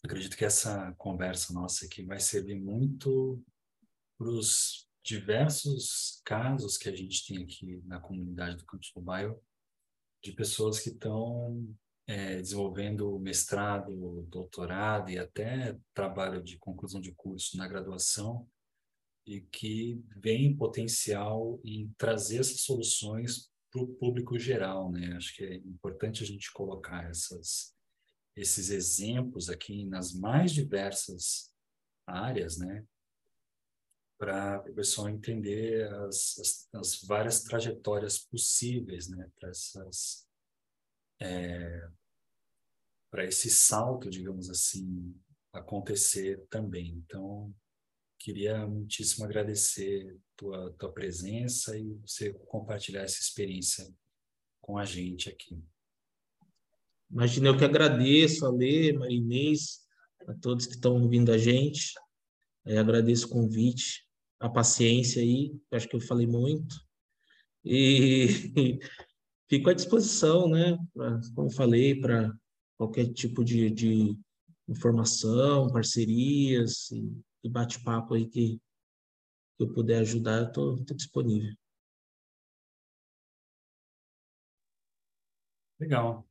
[0.03, 3.43] acredito que essa conversa nossa aqui vai servir muito
[4.17, 9.35] para os diversos casos que a gente tem aqui na comunidade do Campus Mobile
[10.23, 11.73] de pessoas que estão
[12.05, 18.49] é, desenvolvendo mestrado, doutorado e até trabalho de conclusão de curso na graduação
[19.25, 25.13] e que vem potencial em trazer essas soluções para o público geral, né?
[25.15, 27.75] Acho que é importante a gente colocar essas,
[28.35, 31.53] esses exemplos aqui nas mais diversas
[32.05, 32.85] áreas, né?
[34.17, 39.29] Para o pessoal entender as, as, as, várias trajetórias possíveis, né?
[39.39, 40.27] Para essas
[41.21, 41.89] é,
[43.11, 45.15] para esse salto, digamos assim,
[45.51, 46.89] acontecer também.
[46.89, 47.53] Então,
[48.19, 53.87] queria muitíssimo agradecer tua tua presença e você compartilhar essa experiência
[54.61, 55.57] com a gente aqui.
[57.09, 59.79] Imagina, eu que agradeço a Lê, Marinês,
[60.27, 61.93] a todos que estão ouvindo a gente.
[62.65, 64.05] É, agradeço o convite,
[64.39, 66.75] a paciência aí, acho que eu falei muito.
[67.65, 68.27] E
[69.49, 70.77] fico à disposição, né?
[70.93, 72.31] Pra, como falei, para
[72.77, 74.15] qualquer tipo de, de
[74.67, 77.11] informação, parcerias e
[77.43, 78.61] e bate-papo aí que,
[79.57, 81.53] que eu puder ajudar, eu estou disponível.
[85.79, 86.27] Legal.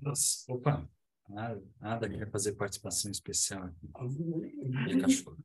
[0.00, 0.88] Nossa, opa,
[1.28, 3.90] nada, nada quer fazer participação especial aqui.
[4.68, 5.36] Minha cachorra.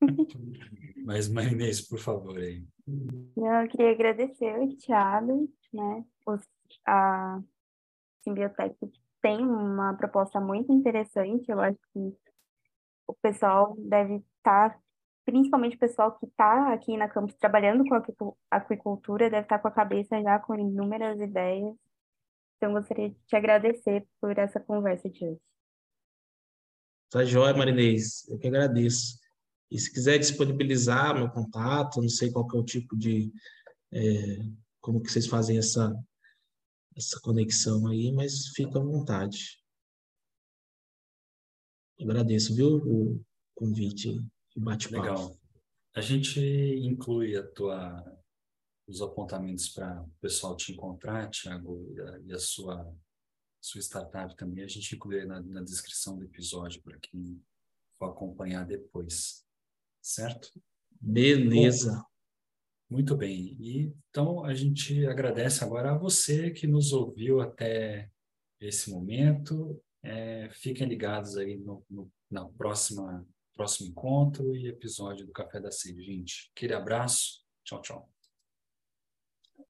[1.04, 2.66] Mas, Marinês, por favor, aí.
[2.86, 6.04] Eu queria agradecer o Thiago, né?
[6.26, 6.38] O,
[6.86, 7.42] a
[8.22, 8.76] Simbiotec
[9.22, 12.14] tem uma proposta muito interessante, eu acho que
[13.06, 14.80] o pessoal deve estar, tá,
[15.24, 19.68] principalmente o pessoal que está aqui na campus trabalhando com aquicultura, deve estar tá com
[19.68, 21.76] a cabeça já com inúmeras ideias.
[22.56, 25.40] Então, gostaria de te agradecer por essa conversa de hoje.
[27.10, 28.28] Tá joia, Marinês.
[28.28, 29.18] Eu que agradeço.
[29.70, 33.30] E se quiser disponibilizar meu contato, não sei qual é o tipo de...
[33.92, 34.00] É,
[34.80, 35.94] como que vocês fazem essa,
[36.96, 39.62] essa conexão aí, mas fica à vontade.
[42.00, 43.20] Agradeço, viu, o
[43.54, 44.18] convite
[44.60, 45.02] bate-papo.
[45.02, 45.38] Legal.
[45.94, 48.04] A gente inclui a tua,
[48.86, 51.92] os apontamentos para o pessoal te encontrar, Tiago,
[52.24, 52.94] e a sua,
[53.60, 54.64] sua startup também.
[54.64, 57.42] A gente inclui na, na descrição do episódio para quem
[57.96, 59.44] for acompanhar depois.
[60.00, 60.50] Certo?
[61.00, 61.96] Beleza.
[61.96, 62.04] Bom,
[62.90, 63.56] muito bem.
[63.60, 68.10] E, então, a gente agradece agora a você que nos ouviu até
[68.60, 73.26] esse momento é, fiquem ligados aí no, no, na próxima
[73.58, 76.52] próximo encontro e episódio do Café da Sede, gente.
[76.54, 77.44] Aquele abraço.
[77.64, 78.17] Tchau, tchau.